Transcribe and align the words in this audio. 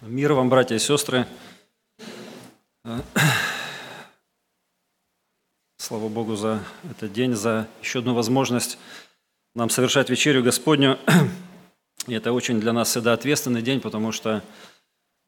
Мир 0.00 0.32
вам, 0.32 0.48
братья 0.48 0.76
и 0.76 0.78
сестры. 0.78 1.26
Слава 5.76 6.08
Богу 6.08 6.36
за 6.36 6.62
этот 6.90 7.12
день, 7.12 7.34
за 7.34 7.68
еще 7.82 7.98
одну 7.98 8.14
возможность 8.14 8.78
нам 9.54 9.70
совершать 9.70 10.08
вечерю 10.08 10.42
Господню. 10.42 10.98
И 12.06 12.14
это 12.14 12.32
очень 12.32 12.60
для 12.60 12.72
нас 12.72 12.90
всегда 12.90 13.12
ответственный 13.12 13.62
день, 13.62 13.80
потому 13.80 14.12
что 14.12 14.42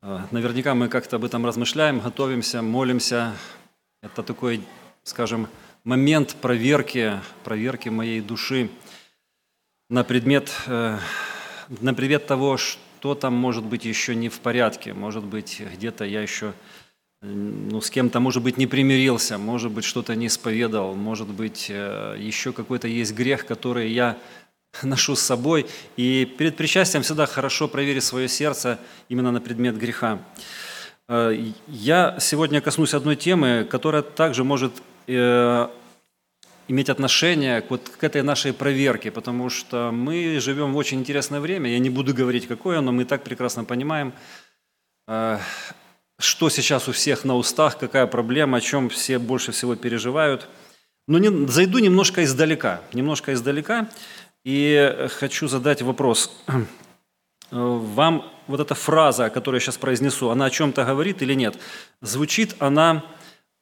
э, 0.02 0.20
наверняка 0.30 0.74
мы 0.74 0.88
как-то 0.88 1.16
об 1.16 1.24
этом 1.24 1.46
размышляем, 1.46 2.00
готовимся, 2.00 2.60
молимся. 2.62 3.34
Это 4.02 4.22
такой, 4.22 4.62
скажем, 5.04 5.48
момент 5.84 6.36
проверки, 6.36 7.20
проверки 7.44 7.88
моей 7.88 8.20
души 8.20 8.70
на 9.88 10.04
предмет, 10.04 10.52
э, 10.66 10.98
на 11.68 11.94
предмет 11.94 12.26
того, 12.26 12.56
что 12.56 12.85
там 13.14 13.34
может 13.34 13.64
быть 13.64 13.84
еще 13.84 14.14
не 14.14 14.28
в 14.28 14.40
порядке, 14.40 14.94
может 14.94 15.24
быть 15.24 15.62
где-то 15.74 16.04
я 16.04 16.22
еще 16.22 16.52
ну, 17.22 17.80
с 17.80 17.90
кем-то, 17.90 18.20
может 18.20 18.42
быть, 18.42 18.56
не 18.56 18.66
примирился, 18.66 19.38
может 19.38 19.72
быть, 19.72 19.84
что-то 19.84 20.14
не 20.14 20.26
исповедовал, 20.26 20.94
может 20.94 21.28
быть, 21.28 21.66
э, 21.70 22.16
еще 22.18 22.52
какой-то 22.52 22.88
есть 22.88 23.14
грех, 23.14 23.46
который 23.46 23.90
я 23.90 24.18
ношу 24.82 25.16
с 25.16 25.20
собой. 25.20 25.66
И 25.96 26.24
перед 26.38 26.56
причастием 26.56 27.02
всегда 27.02 27.26
хорошо 27.26 27.68
проверить 27.68 28.04
свое 28.04 28.28
сердце 28.28 28.78
именно 29.08 29.32
на 29.32 29.40
предмет 29.40 29.78
греха. 29.78 30.20
Э, 31.08 31.34
я 31.66 32.16
сегодня 32.20 32.60
коснусь 32.60 32.94
одной 32.94 33.16
темы, 33.16 33.66
которая 33.68 34.02
также 34.02 34.44
может 34.44 34.72
э, 35.06 35.68
иметь 36.68 36.88
отношение 36.88 37.60
к, 37.60 37.70
вот, 37.70 37.88
к 37.88 38.04
этой 38.04 38.22
нашей 38.22 38.52
проверке, 38.52 39.10
потому 39.10 39.50
что 39.50 39.90
мы 39.92 40.40
живем 40.40 40.72
в 40.72 40.76
очень 40.76 40.98
интересное 40.98 41.40
время. 41.40 41.70
Я 41.70 41.78
не 41.78 41.90
буду 41.90 42.14
говорить, 42.14 42.46
какое, 42.46 42.80
но 42.80 42.92
мы 42.92 43.04
так 43.04 43.22
прекрасно 43.22 43.64
понимаем, 43.64 44.12
что 46.18 46.48
сейчас 46.48 46.88
у 46.88 46.92
всех 46.92 47.24
на 47.24 47.36
устах, 47.36 47.78
какая 47.78 48.06
проблема, 48.06 48.58
о 48.58 48.60
чем 48.60 48.88
все 48.88 49.18
больше 49.18 49.52
всего 49.52 49.76
переживают. 49.76 50.48
Но 51.08 51.18
не, 51.18 51.46
зайду 51.46 51.78
немножко 51.78 52.24
издалека, 52.24 52.80
немножко 52.92 53.32
издалека, 53.32 53.88
и 54.44 55.08
хочу 55.18 55.46
задать 55.46 55.82
вопрос. 55.82 56.32
Вам 57.50 58.32
вот 58.48 58.60
эта 58.60 58.74
фраза, 58.74 59.30
которую 59.30 59.60
я 59.60 59.64
сейчас 59.64 59.76
произнесу, 59.76 60.30
она 60.30 60.46
о 60.46 60.50
чем-то 60.50 60.84
говорит 60.84 61.22
или 61.22 61.34
нет? 61.34 61.56
Звучит 62.00 62.56
она 62.58 63.04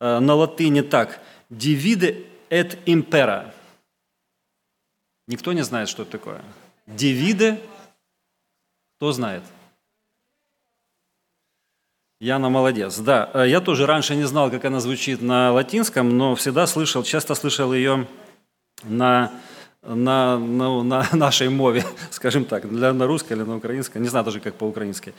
э, 0.01 0.19
на 0.21 0.35
латыни 0.35 0.81
так. 0.81 1.21
«Divide 1.51 2.25
et 2.55 2.79
impera». 2.87 3.53
Никто 5.27 5.53
не 5.53 5.65
знает, 5.65 5.89
что 5.89 6.03
это 6.03 6.13
такое. 6.13 6.41
«Divide» 6.87 7.59
кто 9.05 9.13
знает? 9.13 9.43
Яна 12.21 12.49
молодец. 12.49 12.99
Да, 12.99 13.29
э, 13.35 13.49
я 13.49 13.61
тоже 13.61 13.85
раньше 13.85 14.17
не 14.17 14.25
знал, 14.25 14.51
как 14.51 14.65
она 14.65 14.81
звучит 14.81 15.21
на 15.21 15.53
латинском, 15.53 16.17
но 16.17 16.35
всегда 16.35 16.67
слышал, 16.67 17.03
часто 17.03 17.35
слышал 17.35 17.75
ее 17.75 18.07
на, 18.83 19.31
на, 19.83 20.39
на, 20.39 20.83
на 20.83 21.09
нашей 21.13 21.51
мове, 21.51 21.85
скажем 22.11 22.47
так, 22.47 22.67
для, 22.67 22.95
на 22.95 23.07
русской 23.07 23.35
или 23.35 23.43
на 23.43 23.57
украинской, 23.57 23.99
не 23.99 24.09
знаю 24.09 24.25
даже, 24.25 24.41
как 24.41 24.55
по-украински. 24.55 25.13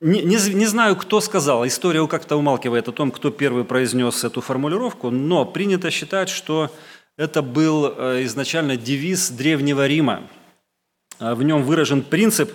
Э, 0.00 0.06
не, 0.06 0.22
не, 0.22 0.36
не 0.54 0.66
знаю, 0.66 0.96
кто 0.96 1.20
сказал, 1.20 1.66
история 1.66 2.06
как-то 2.06 2.36
умалкивает 2.36 2.88
о 2.88 2.92
том, 2.92 3.10
кто 3.10 3.30
первый 3.30 3.64
произнес 3.64 4.24
эту 4.24 4.40
формулировку, 4.40 5.10
но 5.10 5.44
принято 5.44 5.90
считать, 5.90 6.28
что 6.28 6.70
это 7.16 7.42
был 7.42 7.94
э, 7.96 8.24
изначально 8.24 8.76
девиз 8.76 9.30
Древнего 9.30 9.86
Рима. 9.86 10.22
В 11.18 11.42
нем 11.42 11.64
выражен 11.64 12.02
принцип, 12.02 12.50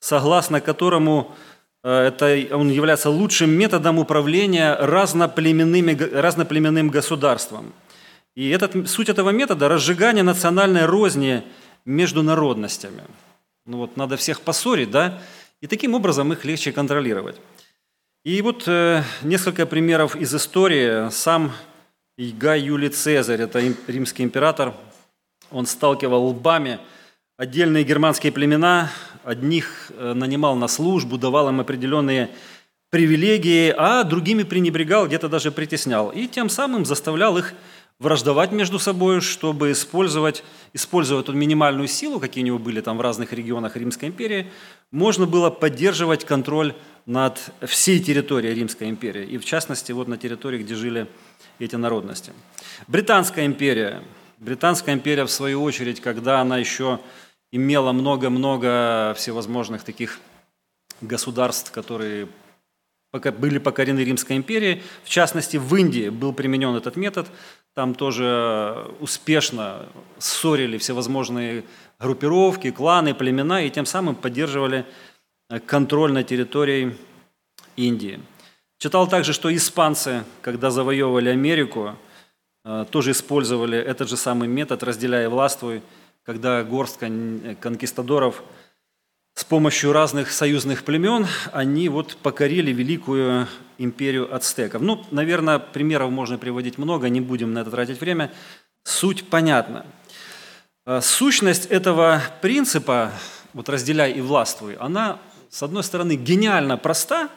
согласно 0.00 0.62
которому 0.62 1.36
Э, 1.86 2.08
это, 2.08 2.56
он 2.56 2.68
является 2.68 3.10
лучшим 3.10 3.50
методом 3.50 4.00
управления 4.00 4.74
разноплеменными, 4.74 5.92
разноплеменным 5.94 6.88
государством. 6.88 7.72
И 8.34 8.48
этот, 8.50 8.90
суть 8.90 9.08
этого 9.08 9.30
метода– 9.30 9.68
разжигание 9.68 10.24
национальной 10.24 10.84
розни 10.86 11.44
между 11.84 12.24
народностями. 12.24 13.02
Ну 13.66 13.78
вот 13.78 13.96
надо 13.96 14.16
всех 14.16 14.40
поссорить, 14.40 14.90
да, 14.90 15.20
и 15.66 15.68
таким 15.68 15.94
образом 15.94 16.32
их 16.32 16.44
легче 16.44 16.70
контролировать. 16.70 17.40
И 18.24 18.40
вот 18.40 18.68
э, 18.68 19.02
несколько 19.24 19.66
примеров 19.66 20.14
из 20.14 20.32
истории. 20.32 21.10
Сам 21.10 21.50
Гай 22.16 22.60
Юлий 22.60 22.88
Цезарь, 22.88 23.40
это 23.42 23.60
римский 23.88 24.22
император, 24.22 24.74
он 25.50 25.66
сталкивал 25.66 26.26
лбами 26.26 26.78
отдельные 27.36 27.82
германские 27.82 28.30
племена, 28.30 28.92
одних 29.24 29.90
э, 29.90 30.12
нанимал 30.12 30.54
на 30.54 30.68
службу, 30.68 31.18
давал 31.18 31.48
им 31.48 31.58
определенные 31.58 32.30
привилегии, 32.90 33.74
а 33.76 34.04
другими 34.04 34.44
пренебрегал, 34.44 35.08
где-то 35.08 35.28
даже 35.28 35.50
притеснял. 35.50 36.10
И 36.10 36.28
тем 36.28 36.48
самым 36.48 36.84
заставлял 36.84 37.36
их 37.38 37.54
враждовать 37.98 38.52
между 38.52 38.78
собой, 38.78 39.20
чтобы 39.20 39.72
использовать, 39.72 40.44
используя 40.74 41.20
эту 41.20 41.32
минимальную 41.32 41.88
силу, 41.88 42.20
какие 42.20 42.44
у 42.44 42.46
него 42.46 42.58
были 42.58 42.80
там 42.80 42.98
в 42.98 43.00
разных 43.00 43.32
регионах 43.32 43.76
Римской 43.76 44.08
империи, 44.08 44.50
можно 44.92 45.26
было 45.26 45.50
поддерживать 45.50 46.24
контроль 46.24 46.74
над 47.06 47.38
всей 47.62 48.00
территорией 48.00 48.54
Римской 48.54 48.88
империи, 48.88 49.24
и 49.24 49.38
в 49.38 49.44
частности 49.44 49.92
вот 49.92 50.08
на 50.08 50.16
территории, 50.16 50.62
где 50.62 50.74
жили 50.74 51.06
эти 51.58 51.76
народности. 51.76 52.32
Британская 52.88 53.46
империя. 53.46 54.02
Британская 54.38 54.94
империя, 54.94 55.24
в 55.24 55.30
свою 55.30 55.62
очередь, 55.62 56.00
когда 56.00 56.40
она 56.40 56.58
еще 56.58 57.00
имела 57.52 57.92
много-много 57.92 59.14
всевозможных 59.16 59.82
таких 59.82 60.20
государств, 61.00 61.70
которые 61.70 62.28
были 63.12 63.58
покорены 63.58 64.00
Римской 64.00 64.36
империей. 64.36 64.82
В 65.04 65.08
частности, 65.08 65.56
в 65.56 65.74
Индии 65.74 66.10
был 66.10 66.34
применен 66.34 66.74
этот 66.74 66.96
метод. 66.96 67.26
Там 67.74 67.94
тоже 67.94 68.86
успешно 69.00 69.86
ссорили 70.18 70.76
всевозможные 70.76 71.64
группировки, 71.98 72.70
кланы, 72.70 73.14
племена, 73.14 73.62
и 73.62 73.70
тем 73.70 73.86
самым 73.86 74.14
поддерживали 74.14 74.84
контроль 75.66 76.12
на 76.12 76.24
территории 76.24 76.96
Индии. 77.76 78.20
Читал 78.78 79.08
также, 79.08 79.32
что 79.32 79.54
испанцы, 79.54 80.24
когда 80.42 80.70
завоевывали 80.70 81.30
Америку, 81.30 81.96
э, 82.64 82.84
тоже 82.90 83.12
использовали 83.12 83.78
этот 83.78 84.08
же 84.08 84.16
самый 84.16 84.48
метод, 84.48 84.82
разделяя 84.82 85.28
властвуй, 85.30 85.82
когда 86.24 86.62
горстка 86.62 87.10
конкистадоров 87.60 88.42
с 89.34 89.44
помощью 89.44 89.92
разных 89.92 90.32
союзных 90.32 90.82
племен, 90.82 91.26
они 91.52 91.88
вот 91.88 92.16
покорили 92.16 92.72
великую 92.72 93.46
империю 93.78 94.34
ацтеков. 94.34 94.82
Ну, 94.82 95.04
наверное, 95.10 95.58
примеров 95.58 96.10
можно 96.10 96.36
приводить 96.38 96.78
много, 96.78 97.08
не 97.08 97.20
будем 97.20 97.52
на 97.52 97.60
это 97.60 97.70
тратить 97.70 98.00
время. 98.00 98.32
Суть 98.82 99.28
понятна. 99.28 99.86
А, 100.88 101.00
сущность 101.00 101.66
этого 101.66 102.22
принципа, 102.40 103.12
вот 103.52 103.68
разделяй 103.68 104.12
и 104.12 104.20
властвуй, 104.20 104.76
она, 104.76 105.18
с 105.50 105.64
одной 105.64 105.82
стороны, 105.82 106.14
гениально 106.14 106.76
проста, 106.76 107.28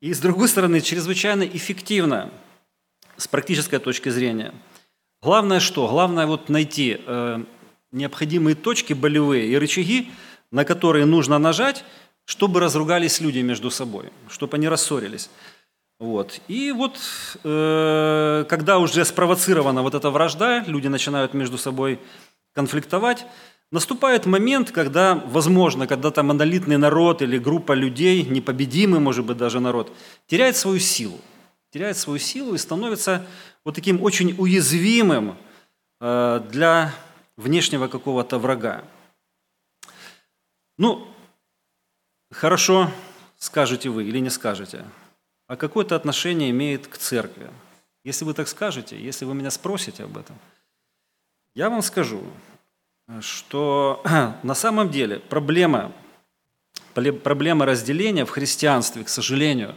и 0.00 0.14
с 0.14 0.20
другой 0.20 0.48
стороны, 0.48 0.80
чрезвычайно 0.80 1.42
эффективна 1.42 2.30
с 3.16 3.26
практической 3.26 3.80
точки 3.80 4.08
зрения. 4.08 4.54
Главное 5.20 5.58
что? 5.58 5.88
Главное 5.88 6.26
вот 6.26 6.48
найти 6.48 7.00
э, 7.04 7.44
необходимые 7.90 8.54
точки 8.54 8.92
болевые 8.92 9.48
и 9.48 9.58
рычаги, 9.58 10.08
на 10.52 10.64
которые 10.64 11.06
нужно 11.06 11.38
нажать, 11.38 11.84
чтобы 12.24 12.60
разругались 12.60 13.20
люди 13.20 13.40
между 13.40 13.72
собой, 13.72 14.10
чтобы 14.28 14.56
они 14.56 14.68
рассорились. 14.68 15.28
Вот. 15.98 16.40
И 16.46 16.70
вот 16.70 16.98
э, 17.42 18.44
когда 18.48 18.78
уже 18.78 19.04
спровоцирована 19.04 19.82
вот 19.82 19.94
эта 19.94 20.08
вражда, 20.10 20.64
люди 20.66 20.86
начинают 20.86 21.34
между 21.34 21.58
собой 21.58 21.98
конфликтовать, 22.52 23.26
наступает 23.70 24.26
момент, 24.26 24.70
когда, 24.70 25.14
возможно, 25.14 25.86
когда-то 25.86 26.22
монолитный 26.22 26.76
народ 26.76 27.22
или 27.22 27.38
группа 27.38 27.72
людей, 27.72 28.22
непобедимый, 28.24 29.00
может 29.00 29.24
быть, 29.24 29.36
даже 29.36 29.60
народ, 29.60 29.92
теряет 30.26 30.56
свою 30.56 30.78
силу. 30.78 31.20
Теряет 31.72 31.96
свою 31.96 32.18
силу 32.18 32.54
и 32.54 32.58
становится 32.58 33.26
вот 33.64 33.74
таким 33.74 34.02
очень 34.02 34.34
уязвимым 34.36 35.36
э, 36.00 36.42
для 36.50 36.92
внешнего 37.36 37.86
какого-то 37.86 38.38
врага. 38.38 38.84
Ну, 40.78 41.06
хорошо, 42.32 42.90
скажете 43.36 43.88
вы 43.88 44.04
или 44.04 44.18
не 44.18 44.30
скажете, 44.30 44.84
а 45.46 45.56
какое-то 45.56 45.94
отношение 45.94 46.50
имеет 46.50 46.86
к 46.86 46.96
церкви. 46.96 47.50
Если 48.04 48.24
вы 48.24 48.34
так 48.34 48.48
скажете, 48.48 49.00
если 49.00 49.24
вы 49.24 49.34
меня 49.34 49.50
спросите 49.50 50.04
об 50.04 50.16
этом, 50.16 50.36
я 51.60 51.68
вам 51.68 51.82
скажу, 51.82 52.22
что 53.20 54.02
на 54.42 54.54
самом 54.54 54.88
деле 54.88 55.18
проблема, 55.18 55.92
проблема 56.94 57.66
разделения 57.66 58.24
в 58.24 58.30
христианстве, 58.30 59.04
к 59.04 59.10
сожалению, 59.10 59.74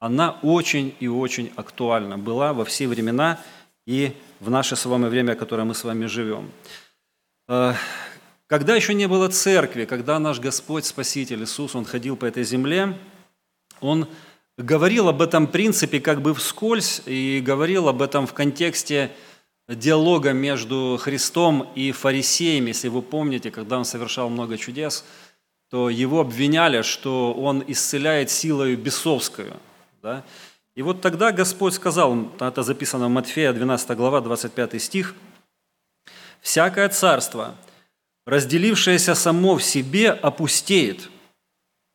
она 0.00 0.36
очень 0.42 0.96
и 0.98 1.06
очень 1.06 1.52
актуальна 1.54 2.18
была 2.18 2.52
во 2.52 2.64
все 2.64 2.88
времена 2.88 3.38
и 3.86 4.16
в 4.40 4.50
наше 4.50 4.74
с 4.74 4.84
вами 4.84 5.06
время, 5.06 5.36
в 5.36 5.38
которое 5.38 5.62
мы 5.62 5.74
с 5.76 5.84
вами 5.84 6.06
живем. 6.06 6.50
Э, 7.46 7.74
Когда 8.48 8.74
еще 8.74 8.92
не 8.92 9.06
было 9.06 9.28
церкви, 9.28 9.84
когда 9.84 10.18
наш 10.18 10.40
Господь, 10.40 10.86
Спаситель 10.86 11.44
Иисус, 11.44 11.76
Он 11.76 11.84
ходил 11.84 12.16
по 12.16 12.24
этой 12.24 12.42
земле, 12.42 12.98
Он 13.80 14.08
говорил 14.58 15.08
об 15.08 15.22
этом 15.22 15.46
принципе 15.46 16.00
как 16.00 16.20
бы 16.20 16.34
вскользь 16.34 17.00
и 17.06 17.40
говорил 17.46 17.86
об 17.88 18.02
этом 18.02 18.26
в 18.26 18.34
контексте 18.34 19.12
диалога 19.68 20.32
между 20.32 20.98
Христом 21.00 21.70
и 21.74 21.92
фарисеями. 21.92 22.68
Если 22.68 22.88
вы 22.88 23.02
помните, 23.02 23.50
когда 23.50 23.78
он 23.78 23.84
совершал 23.84 24.28
много 24.30 24.56
чудес, 24.58 25.04
то 25.70 25.90
его 25.90 26.20
обвиняли, 26.20 26.82
что 26.82 27.32
он 27.34 27.64
исцеляет 27.66 28.30
силою 28.30 28.78
бесовскую. 28.78 29.56
Да? 30.02 30.24
И 30.76 30.82
вот 30.82 31.00
тогда 31.00 31.32
Господь 31.32 31.74
сказал, 31.74 32.28
это 32.38 32.62
записано 32.62 33.06
в 33.06 33.10
Матфея 33.10 33.52
12 33.52 33.96
глава, 33.96 34.20
25 34.20 34.80
стих, 34.80 35.14
«Всякое 36.40 36.88
царство, 36.90 37.56
разделившееся 38.26 39.14
само 39.14 39.56
в 39.56 39.62
себе, 39.64 40.10
опустеет, 40.10 41.08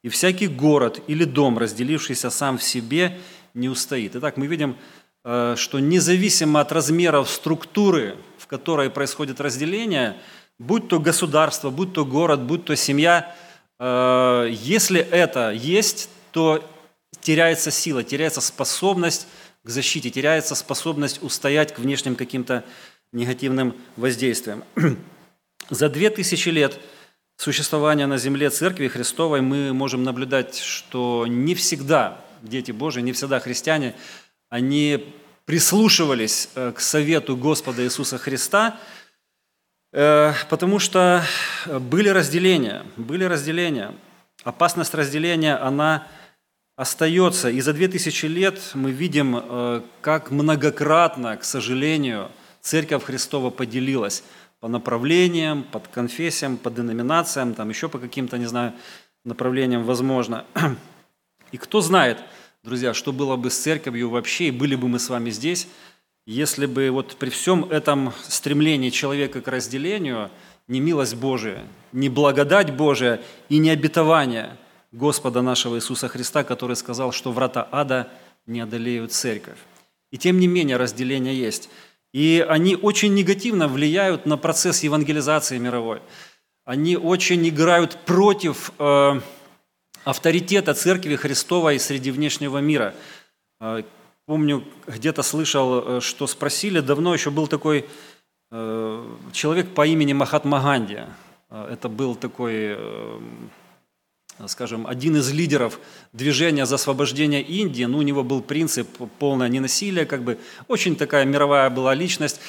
и 0.04 0.10
всякий 0.10 0.48
город 0.48 1.00
или 1.08 1.24
дом, 1.24 1.58
разделившийся 1.58 2.30
сам 2.32 2.58
в 2.58 2.64
себе, 2.64 3.20
не 3.54 3.70
устоит». 3.70 4.16
Итак, 4.16 4.36
мы 4.36 4.48
видим, 4.48 4.76
что 5.24 5.80
независимо 5.80 6.62
от 6.62 6.72
размеров 6.72 7.30
структуры, 7.30 8.16
в 8.38 8.48
которой 8.48 8.90
происходит 8.90 9.40
разделение, 9.40 10.18
будь 10.62 10.88
то 10.88 11.00
государство, 11.00 11.70
будь 11.70 11.94
то 11.94 12.06
город, 12.06 12.42
будь 12.42 12.66
то 12.66 12.76
семья, 12.76 13.36
э, 13.80 14.48
если 14.52 15.00
это 15.02 15.52
есть, 15.52 16.10
то 16.32 16.64
теряется 17.20 17.72
сила, 17.72 18.04
теряется 18.04 18.42
способность 18.42 19.28
к 19.64 19.70
защите, 19.70 20.10
теряется 20.10 20.56
способность 20.56 21.22
устоять 21.22 21.74
к 21.74 21.80
внешним 21.80 22.16
каким-то 22.16 22.64
негативным 23.12 23.76
воздействиям. 23.96 24.64
За 25.70 25.90
две 25.90 26.10
тысячи 26.10 26.50
лет 26.50 26.80
существования 27.38 28.08
на 28.08 28.18
земле 28.18 28.50
Церкви 28.50 28.88
Христовой 28.88 29.42
мы 29.42 29.74
можем 29.74 30.04
наблюдать, 30.04 30.58
что 30.58 31.26
не 31.28 31.56
всегда 31.56 32.22
дети 32.42 32.72
Божии, 32.72 33.02
не 33.02 33.14
всегда 33.14 33.40
христиане, 33.40 33.96
они 34.52 35.16
прислушивались 35.46 36.50
э, 36.56 36.74
к 36.74 36.82
совету 36.82 37.38
Господа 37.38 37.84
Иисуса 37.84 38.18
Христа, 38.18 38.78
э, 39.94 40.34
потому 40.50 40.78
что 40.78 41.24
были 41.66 42.10
разделения, 42.10 42.84
были 42.98 43.24
разделения. 43.24 43.96
Опасность 44.44 44.94
разделения, 44.94 45.56
она 45.56 46.06
остается. 46.76 47.50
И 47.50 47.62
за 47.62 47.72
две 47.72 47.88
тысячи 47.88 48.26
лет 48.26 48.60
мы 48.74 48.92
видим, 48.92 49.38
э, 49.42 49.82
как 50.02 50.32
многократно, 50.32 51.38
к 51.38 51.46
сожалению, 51.46 52.30
Церковь 52.60 53.06
Христова 53.06 53.52
поделилась 53.52 54.22
по 54.60 54.68
направлениям, 54.68 55.64
под 55.64 55.88
конфессиям, 55.88 56.58
по 56.58 56.70
деноминациям, 56.70 57.54
там 57.54 57.70
еще 57.70 57.88
по 57.88 58.00
каким-то, 58.00 58.38
не 58.38 58.48
знаю, 58.48 58.74
направлениям 59.24 59.86
возможно. 59.86 60.44
И 61.54 61.58
кто 61.58 61.80
знает, 61.80 62.18
друзья, 62.64 62.94
что 62.94 63.12
было 63.12 63.36
бы 63.36 63.50
с 63.50 63.58
церковью 63.58 64.10
вообще, 64.10 64.48
и 64.48 64.52
были 64.52 64.76
бы 64.76 64.88
мы 64.88 65.00
с 65.00 65.10
вами 65.10 65.30
здесь, 65.30 65.68
если 66.26 66.66
бы 66.66 66.90
вот 66.92 67.16
при 67.18 67.30
всем 67.30 67.66
этом 67.66 68.14
стремлении 68.28 68.90
человека 68.90 69.42
к 69.42 69.48
разделению 69.48 70.30
не 70.68 70.80
милость 70.80 71.16
Божия, 71.16 71.66
не 71.92 72.10
благодать 72.10 72.74
Божия 72.74 73.22
и 73.50 73.58
не 73.58 73.70
обетование– 73.70 74.58
Господа 74.92 75.42
нашего 75.42 75.78
Иисуса 75.78 76.10
Христа, 76.10 76.44
который 76.44 76.76
сказал, 76.76 77.14
что 77.14 77.32
врата 77.32 77.68
ада 77.72 78.10
не 78.46 78.60
одолеют 78.60 79.14
церковь. 79.14 79.58
И 80.12 80.18
тем 80.18 80.40
не 80.40 80.48
менее 80.48 80.76
разделения 80.76 81.34
есть. 81.34 81.70
И 82.14 82.46
они 82.48 82.76
очень 82.76 83.14
негативно 83.14 83.70
влияют 83.70 84.26
на 84.26 84.36
процесс 84.36 84.84
евангелизации 84.84 85.58
мировой. 85.58 86.02
Они 86.66 86.98
очень 86.98 87.48
играют 87.48 87.98
против 88.06 88.74
э, 88.80 89.22
авторитета 90.04 90.74
Церкви 90.74 91.16
Христовой 91.16 91.80
среди 91.80 92.12
внешнего 92.12 92.60
мира. 92.60 92.94
Э, 93.60 93.84
помню, 94.26 94.64
где-то 94.88 95.24
слышал, 95.24 95.98
э, 95.98 96.02
что 96.02 96.28
спросили, 96.28 96.80
давно 96.80 97.14
еще 97.14 97.32
был 97.32 97.48
такой 97.48 97.86
э, 98.52 99.06
человек 99.32 99.74
по 99.74 99.86
имени 99.86 100.14
Махатма 100.14 100.62
Ганди. 100.62 101.00
Э, 101.50 101.68
это 101.72 101.90
был 101.90 102.16
такой 102.16 102.78
скажем, 104.48 104.88
один 104.88 105.18
из 105.18 105.32
лидеров 105.32 105.80
движения 106.14 106.66
за 106.66 106.76
освобождение 106.76 107.44
Индии, 107.44 107.84
ну, 107.84 108.00
у 108.00 108.02
него 108.02 108.24
был 108.24 108.42
принцип 108.42 108.88
полное 109.20 109.50
ненасилие, 109.50 110.08
как 110.08 110.24
бы 110.24 110.40
очень 110.68 110.96
такая 110.96 111.26
мировая 111.26 111.70
была 111.70 111.94
личность, 111.94 112.40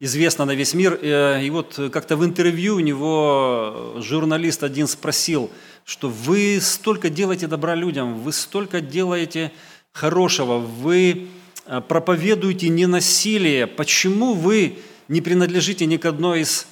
известна 0.00 0.44
на 0.44 0.54
весь 0.54 0.74
мир. 0.74 0.98
Э, 1.00 1.42
и 1.42 1.50
вот 1.50 1.78
как-то 1.92 2.16
в 2.16 2.24
интервью 2.24 2.76
у 2.76 2.80
него 2.80 3.94
журналист 3.98 4.62
один 4.62 4.86
спросил, 4.86 5.50
что 5.84 6.08
вы 6.08 6.60
столько 6.60 7.10
делаете 7.10 7.46
добра 7.46 7.74
людям, 7.74 8.20
вы 8.20 8.32
столько 8.32 8.80
делаете 8.80 9.52
хорошего, 9.92 10.58
вы 10.58 11.28
э, 11.66 11.80
проповедуете 11.80 12.68
ненасилие, 12.68 13.66
почему 13.66 14.34
вы 14.34 14.78
не 15.08 15.20
принадлежите 15.20 15.86
ни 15.86 15.96
к 15.96 16.04
одной 16.06 16.40
из 16.40 16.66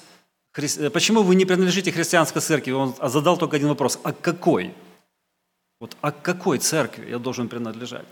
Э, 0.57 0.91
почему 0.91 1.23
вы 1.23 1.35
не 1.35 1.45
принадлежите 1.45 1.93
христианской 1.93 2.43
церкви? 2.43 2.73
Он 2.73 2.95
задал 3.03 3.37
только 3.37 3.57
один 3.57 3.69
вопрос. 3.69 3.99
А 4.03 4.13
какой? 4.13 4.75
Вот 5.81 5.97
а 6.01 6.11
какой 6.11 6.59
церкви 6.59 7.11
я 7.11 7.19
должен 7.19 7.49
принадлежать? 7.49 8.07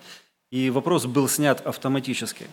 И 0.50 0.70
вопрос 0.70 1.06
был 1.06 1.28
снят 1.28 1.64
автоматически. 1.66 2.46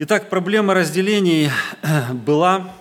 Итак, 0.00 0.30
проблема 0.30 0.74
разделений 0.74 1.50
была, 2.12 2.72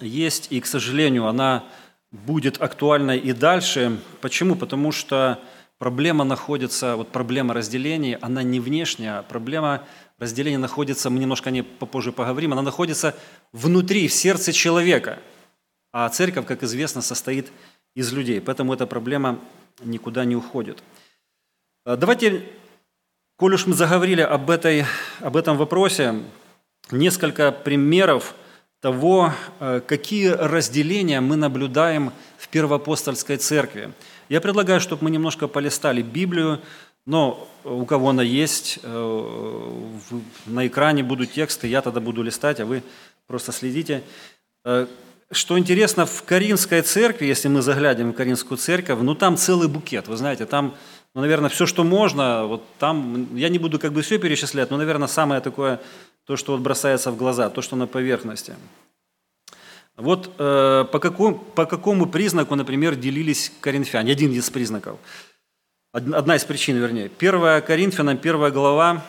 есть, 0.00 0.48
и, 0.50 0.60
к 0.60 0.66
сожалению, 0.66 1.26
она 1.26 1.64
будет 2.12 2.60
актуальной 2.60 3.18
и 3.18 3.32
дальше. 3.32 4.00
Почему? 4.20 4.56
Потому 4.56 4.92
что 4.92 5.40
проблема 5.78 6.24
находится, 6.24 6.96
вот 6.96 7.08
проблема 7.08 7.54
разделений, 7.54 8.14
она 8.16 8.42
не 8.42 8.60
внешняя, 8.60 9.18
а 9.18 9.22
проблема 9.22 9.86
разделение 10.18 10.58
находится, 10.58 11.08
мы 11.08 11.18
немножко 11.18 11.48
о 11.48 11.52
ней 11.52 11.62
попозже 11.62 12.12
поговорим, 12.12 12.52
она 12.52 12.62
находится 12.62 13.16
внутри, 13.52 14.08
в 14.08 14.12
сердце 14.12 14.52
человека. 14.52 15.18
А 15.92 16.08
церковь, 16.08 16.46
как 16.46 16.62
известно, 16.62 17.00
состоит 17.00 17.50
из 17.94 18.12
людей, 18.12 18.40
поэтому 18.40 18.74
эта 18.74 18.86
проблема 18.86 19.38
никуда 19.82 20.24
не 20.24 20.36
уходит. 20.36 20.82
А, 21.84 21.96
давайте, 21.96 22.44
коль 23.36 23.54
уж 23.54 23.66
мы 23.66 23.74
заговорили 23.74 24.20
об, 24.20 24.50
этой, 24.50 24.84
об 25.20 25.36
этом 25.36 25.56
вопросе, 25.56 26.22
несколько 26.90 27.50
примеров 27.50 28.34
того, 28.80 29.32
а, 29.58 29.80
какие 29.80 30.28
разделения 30.28 31.20
мы 31.20 31.36
наблюдаем 31.36 32.12
в 32.38 32.48
первоапостольской 32.48 33.36
церкви. 33.36 33.92
Я 34.28 34.40
предлагаю, 34.40 34.80
чтобы 34.80 35.04
мы 35.04 35.10
немножко 35.10 35.48
полистали 35.48 36.02
Библию, 36.02 36.60
но 37.06 37.48
у 37.64 37.84
кого 37.84 38.10
она 38.10 38.22
есть, 38.22 38.78
э, 38.82 39.80
на 40.46 40.66
экране 40.66 41.02
будут 41.02 41.32
тексты, 41.32 41.66
я 41.66 41.82
тогда 41.82 42.00
буду 42.00 42.22
листать, 42.22 42.60
а 42.60 42.66
вы 42.66 42.82
просто 43.26 43.52
следите. 43.52 44.02
Э, 44.64 44.86
что 45.32 45.58
интересно, 45.58 46.06
в 46.06 46.22
Каринской 46.24 46.82
церкви, 46.82 47.26
если 47.26 47.48
мы 47.48 47.62
заглянем 47.62 48.12
в 48.12 48.14
Каринскую 48.14 48.58
церковь, 48.58 48.98
ну 49.00 49.14
там 49.14 49.36
целый 49.36 49.68
букет, 49.68 50.08
вы 50.08 50.16
знаете, 50.16 50.46
там, 50.46 50.74
ну, 51.14 51.20
наверное, 51.20 51.50
все, 51.50 51.66
что 51.66 51.84
можно, 51.84 52.46
вот 52.46 52.62
там, 52.78 53.34
я 53.36 53.48
не 53.48 53.58
буду 53.58 53.78
как 53.78 53.92
бы 53.92 54.02
все 54.02 54.18
перечислять, 54.18 54.70
но, 54.70 54.76
наверное, 54.76 55.08
самое 55.08 55.40
такое, 55.40 55.80
то, 56.24 56.36
что 56.36 56.52
вот 56.52 56.60
бросается 56.60 57.10
в 57.10 57.16
глаза, 57.16 57.50
то, 57.50 57.62
что 57.62 57.76
на 57.76 57.86
поверхности. 57.86 58.54
Вот 59.96 60.30
э, 60.38 60.84
по, 60.90 60.98
какому, 60.98 61.38
по 61.38 61.66
какому 61.66 62.06
признаку, 62.06 62.54
например, 62.54 62.94
делились 62.94 63.52
коринфяне, 63.60 64.12
один 64.12 64.32
из 64.32 64.48
признаков– 64.50 64.98
Одна 65.92 66.36
из 66.36 66.44
причин, 66.44 66.76
вернее. 66.76 67.10
1 67.18 67.62
Коринфянам, 67.62 68.16
1 68.16 68.52
глава, 68.52 69.04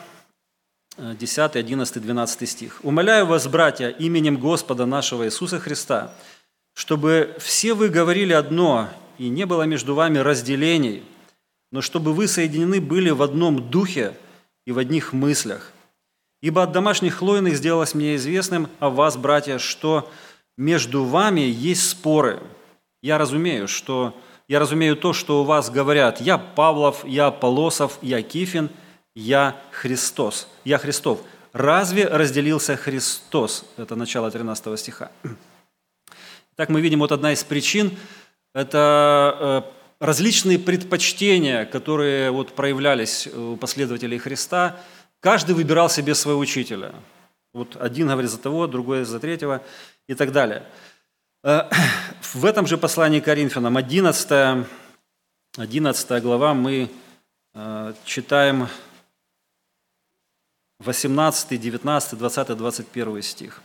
10, 0.98 1.54
11, 1.54 2.02
12 2.02 2.48
стих. 2.48 2.80
«Умоляю 2.82 3.26
вас, 3.26 3.46
братья, 3.46 3.88
именем 3.88 4.36
Господа 4.36 4.84
нашего 4.84 5.24
Иисуса 5.24 5.60
Христа, 5.60 6.12
чтобы 6.74 7.36
все 7.38 7.74
вы 7.74 7.88
говорили 7.88 8.32
одно, 8.32 8.88
и 9.16 9.28
не 9.28 9.46
было 9.46 9.62
между 9.62 9.94
вами 9.94 10.18
разделений, 10.18 11.04
но 11.70 11.82
чтобы 11.82 12.12
вы 12.12 12.26
соединены 12.26 12.80
были 12.80 13.10
в 13.10 13.22
одном 13.22 13.70
духе 13.70 14.16
и 14.66 14.72
в 14.72 14.78
одних 14.78 15.12
мыслях. 15.12 15.70
Ибо 16.42 16.64
от 16.64 16.72
домашних 16.72 17.22
лойных 17.22 17.56
сделалось 17.56 17.94
мне 17.94 18.16
известным 18.16 18.68
о 18.80 18.90
вас, 18.90 19.16
братья, 19.16 19.58
что 19.58 20.10
между 20.58 21.04
вами 21.04 21.40
есть 21.40 21.88
споры. 21.88 22.42
Я 23.00 23.16
разумею, 23.16 23.68
что 23.68 24.14
я 24.48 24.58
разумею 24.58 24.96
то, 24.96 25.12
что 25.12 25.40
у 25.40 25.44
вас 25.44 25.70
говорят, 25.70 26.20
я 26.20 26.38
Павлов, 26.38 27.06
я 27.06 27.30
Полосов, 27.30 27.98
я 28.02 28.22
Кифин, 28.22 28.70
я 29.14 29.56
Христос, 29.70 30.48
я 30.64 30.78
Христов. 30.78 31.20
Разве 31.52 32.06
разделился 32.08 32.76
Христос? 32.76 33.64
Это 33.76 33.94
начало 33.94 34.30
13 34.30 34.78
стиха. 34.78 35.12
Так 36.56 36.70
мы 36.70 36.80
видим, 36.80 36.98
вот 36.98 37.12
одна 37.12 37.32
из 37.32 37.44
причин– 37.44 37.96
это 38.54 39.64
э, 39.68 40.04
различные 40.04 40.58
предпочтения, 40.58 41.64
которые 41.66 42.30
вот 42.30 42.52
проявлялись 42.54 43.28
у 43.28 43.56
последователей 43.56 44.18
Христа. 44.18 44.76
Каждый 45.22 45.54
выбирал 45.54 45.88
себе 45.88 46.14
своего 46.14 46.40
учителя. 46.40 46.94
Вот 47.54 47.76
один 47.76 48.08
говорит 48.08 48.30
за 48.30 48.38
того, 48.38 48.66
другой 48.66 49.04
за 49.04 49.18
третьего 49.18 49.62
и 50.06 50.14
так 50.14 50.32
далее– 50.32 50.66
Э, 51.42 51.68
в 52.22 52.44
этом 52.44 52.66
же 52.66 52.78
послании 52.78 53.20
Коринфянам, 53.20 53.76
11, 53.76 54.66
11 55.56 56.22
глава, 56.22 56.54
мы 56.54 56.88
э, 57.54 57.94
читаем 58.04 58.68
18, 60.78 61.60
19, 61.60 62.18
20, 62.18 62.56
21 62.56 63.22
стих. 63.22 63.62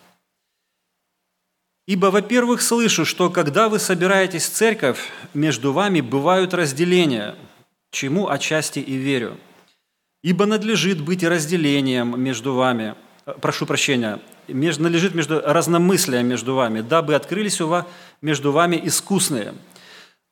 «Ибо, 1.87 2.07
во-первых, 2.07 2.61
слышу, 2.61 3.05
что 3.05 3.29
когда 3.29 3.69
вы 3.69 3.79
собираетесь 3.79 4.45
в 4.45 4.53
церковь, 4.53 5.09
между 5.33 5.71
вами 5.71 6.01
бывают 6.01 6.53
разделения, 6.53 7.35
чему 7.91 8.27
отчасти 8.27 8.79
и 8.79 8.95
верю. 8.95 9.37
Ибо 10.23 10.45
надлежит 10.45 11.01
быть 11.01 11.23
разделением 11.23 12.19
между 12.19 12.53
вами, 12.53 12.95
э, 13.25 13.33
прошу 13.39 13.65
прощения, 13.65 14.19
между, 14.47 14.83
надлежит 14.83 15.13
между 15.13 15.41
разномыслием 15.41 16.27
между 16.27 16.55
вами, 16.55 16.81
дабы 16.81 17.15
открылись 17.15 17.61
у 17.61 17.67
вас 17.67 17.85
между 18.21 18.51
вами 18.51 18.79
искусные. 18.83 19.53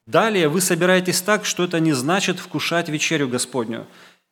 Далее 0.07 0.49
вы 0.49 0.61
собираетесь 0.61 1.21
так, 1.21 1.45
что 1.45 1.63
это 1.63 1.79
не 1.79 1.93
значит 1.93 2.39
вкушать 2.39 2.89
вечерю 2.89 3.27
Господню, 3.27 3.87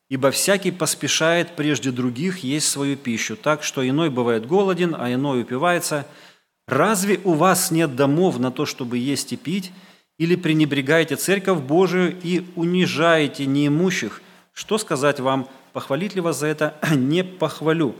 ибо 0.09 0.31
всякий 0.31 0.71
поспешает 0.71 1.55
прежде 1.55 1.91
других 1.91 2.39
есть 2.39 2.69
свою 2.69 2.95
пищу, 2.95 3.35
так 3.35 3.63
что 3.63 3.87
иной 3.87 4.09
бывает 4.09 4.45
голоден, 4.45 4.95
а 4.97 5.11
иной 5.11 5.41
упивается. 5.41 6.05
Разве 6.67 7.19
у 7.23 7.33
вас 7.33 7.71
нет 7.71 7.95
домов 7.95 8.39
на 8.39 8.51
то, 8.51 8.65
чтобы 8.65 8.97
есть 8.97 9.33
и 9.33 9.37
пить, 9.37 9.71
или 10.19 10.35
пренебрегаете 10.35 11.15
церковь 11.15 11.59
Божию 11.59 12.15
и 12.21 12.45
унижаете 12.55 13.45
неимущих? 13.45 14.21
Что 14.53 14.77
сказать 14.77 15.19
вам, 15.19 15.49
похвалить 15.73 16.13
ли 16.13 16.21
вас 16.21 16.39
за 16.39 16.47
это? 16.47 16.75
Не 16.95 17.23
похвалю. 17.23 17.95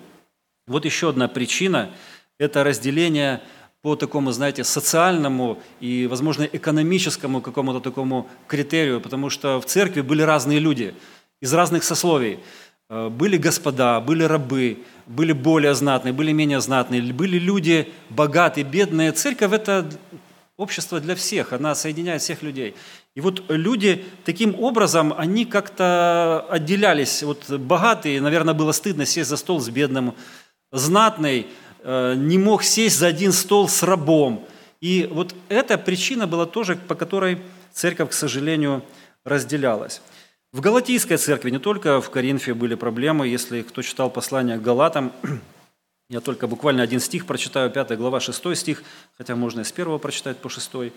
Вот 0.67 0.85
еще 0.85 1.09
одна 1.09 1.27
причина– 1.27 1.89
это 2.39 2.63
разделение 2.63 3.41
по 3.81 3.95
такому, 3.95 4.31
знаете, 4.31 4.63
социальному 4.63 5.61
и, 5.81 6.07
возможно, 6.07 6.43
экономическому 6.43 7.41
какому-то 7.41 7.81
такому 7.81 8.29
критерию, 8.47 9.01
потому 9.01 9.29
что 9.29 9.59
в 9.59 9.65
церкви 9.65 10.01
были 10.01 10.21
разные 10.21 10.59
люди 10.59 10.95
из 11.41 11.53
разных 11.53 11.83
сословий. 11.83 12.39
Э, 12.87 13.09
были 13.09 13.37
господа, 13.37 13.99
были 13.99 14.23
рабы, 14.23 14.77
были 15.07 15.33
более 15.33 15.73
знатные, 15.73 16.13
были 16.13 16.31
менее 16.31 16.61
знатные, 16.61 17.01
были 17.01 17.39
люди 17.39 17.91
богатые, 18.09 18.63
бедные. 18.63 19.11
Церковь– 19.11 19.51
это 19.53 19.89
общество 20.55 20.99
для 20.99 21.15
всех, 21.15 21.51
она 21.51 21.75
соединяет 21.75 22.21
всех 22.21 22.43
людей. 22.43 22.75
И 23.15 23.21
вот 23.21 23.43
люди 23.49 24.03
таким 24.25 24.59
образом, 24.59 25.13
они 25.15 25.45
как-то 25.45 26.45
отделялись. 26.49 27.21
Вот 27.21 27.49
богатые, 27.49 28.19
наверное, 28.21 28.55
было 28.55 28.71
стыдно 28.71 29.05
сесть 29.05 29.29
за 29.29 29.37
стол 29.37 29.59
с 29.59 29.69
бедным, 29.69 30.15
знатный 30.71 31.47
э, 31.83 32.15
не 32.15 32.39
мог 32.39 32.63
сесть 32.63 32.97
за 32.97 33.07
один 33.07 33.31
стол 33.31 33.69
с 33.69 33.83
рабом. 33.83 34.47
И 34.81 35.07
вот 35.11 35.35
эта 35.47 35.77
причина 35.77 36.25
была 36.25 36.47
тоже, 36.47 36.75
по 36.75 36.95
которой 36.95 37.39
церковь, 37.71 38.09
к 38.09 38.13
сожалению, 38.13 38.83
разделялась. 39.23 40.01
В 40.51 40.59
Галатийской 40.61 41.17
церкви, 41.17 41.51
не 41.51 41.59
только 41.59 42.01
в 42.01 42.09
Коринфе 42.09 42.53
были 42.53 42.75
проблемы, 42.75 43.27
если 43.27 43.61
кто 43.61 43.81
читал 43.81 44.09
послание 44.09 44.57
к 44.57 44.61
Галатам, 44.61 45.11
я 46.09 46.19
только 46.19 46.47
буквально 46.47 46.83
один 46.83 46.99
стих 46.99 47.27
прочитаю, 47.27 47.69
5 47.69 47.97
глава, 47.97 48.19
6 48.19 48.55
стих, 48.55 48.83
хотя 49.17 49.35
можно 49.35 49.61
и 49.61 49.63
с 49.63 49.71
первого 49.71 49.99
прочитать 49.99 50.37
по 50.37 50.49
6. 50.49 50.93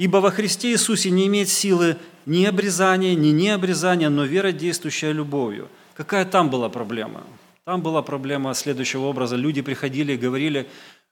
«Ибо 0.00 0.16
во 0.16 0.30
Христе 0.30 0.70
Иисусе 0.70 1.10
не 1.10 1.26
имеет 1.26 1.50
силы 1.50 1.98
ни 2.24 2.46
обрезания, 2.46 3.14
ни 3.14 3.32
необрезания, 3.32 4.08
но 4.08 4.24
вера, 4.24 4.50
действующая 4.50 5.12
любовью». 5.12 5.68
Какая 5.94 6.24
там 6.24 6.48
была 6.48 6.70
проблема? 6.70 7.22
Там 7.66 7.82
была 7.82 8.00
проблема 8.00 8.54
следующего 8.54 9.02
образа. 9.02 9.36
Люди 9.36 9.60
приходили 9.60 10.14
и 10.14 10.16
говорили, 10.16 10.66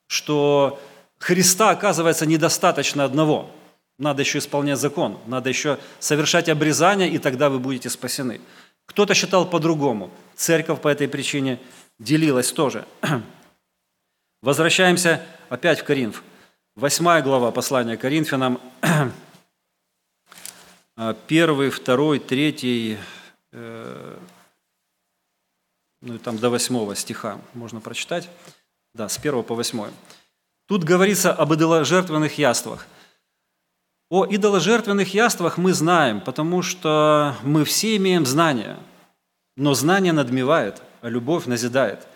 что 0.07 0.81
Христа, 1.19 1.69
оказывается, 1.69 2.25
недостаточно 2.25 3.05
одного. 3.05 3.51
Надо 3.99 4.23
еще 4.23 4.39
исполнять 4.39 4.79
закон, 4.79 5.19
надо 5.27 5.51
еще 5.51 5.79
совершать 5.99 6.49
обрезание, 6.49 7.11
и 7.11 7.19
тогда 7.19 7.51
вы 7.51 7.59
будете 7.59 7.91
спасены. 7.91 8.41
Кто-то 8.87 9.13
считал 9.13 9.45
по-другому. 9.51 10.11
Церковь 10.35 10.81
по 10.81 10.89
этой 10.89 11.09
причине 11.09 11.59
делилась 11.99 12.51
тоже. 12.53 12.87
Возвращаемся 14.43 15.21
опять 15.51 15.81
в 15.81 15.85
Коринф. 15.85 16.23
Восьмая 16.79 17.23
глава 17.23 17.51
послания 17.51 17.97
Коринфянам. 17.97 18.61
Первый, 21.27 21.71
второй, 21.71 22.21
третий, 22.21 22.99
э, 23.51 24.17
ну 26.01 26.15
и 26.15 26.19
там 26.19 26.39
до 26.39 26.51
восьмого 26.51 26.95
стиха 26.95 27.41
можно 27.53 27.81
прочитать, 27.81 28.31
да, 28.95 29.09
с 29.09 29.19
первого 29.19 29.43
по 29.43 29.57
восьмой. 29.57 29.91
Тут 30.69 30.85
говорится 30.85 31.33
об 31.33 31.53
идоложертвенных 31.53 32.39
яствах. 32.39 32.87
О 34.09 34.25
идоложертвенных 34.25 35.13
яствах 35.13 35.59
мы 35.59 35.73
знаем, 35.73 36.21
потому 36.21 36.63
что 36.63 37.35
мы 37.43 37.65
все 37.65 37.97
имеем 37.97 38.25
знания, 38.25 38.79
но 39.57 39.75
знание 39.75 40.13
надмевает, 40.13 40.81
а 41.01 41.09
любовь 41.09 41.47
назидает. 41.47 42.07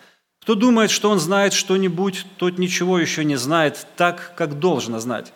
Кто 0.42 0.56
думает, 0.56 0.90
что 0.90 1.08
он 1.08 1.20
знает 1.20 1.52
что-нибудь, 1.52 2.26
тот 2.36 2.58
ничего 2.58 2.98
еще 2.98 3.24
не 3.24 3.36
знает 3.36 3.86
так, 3.96 4.32
как 4.34 4.58
должно 4.58 4.98
знать. 4.98 5.32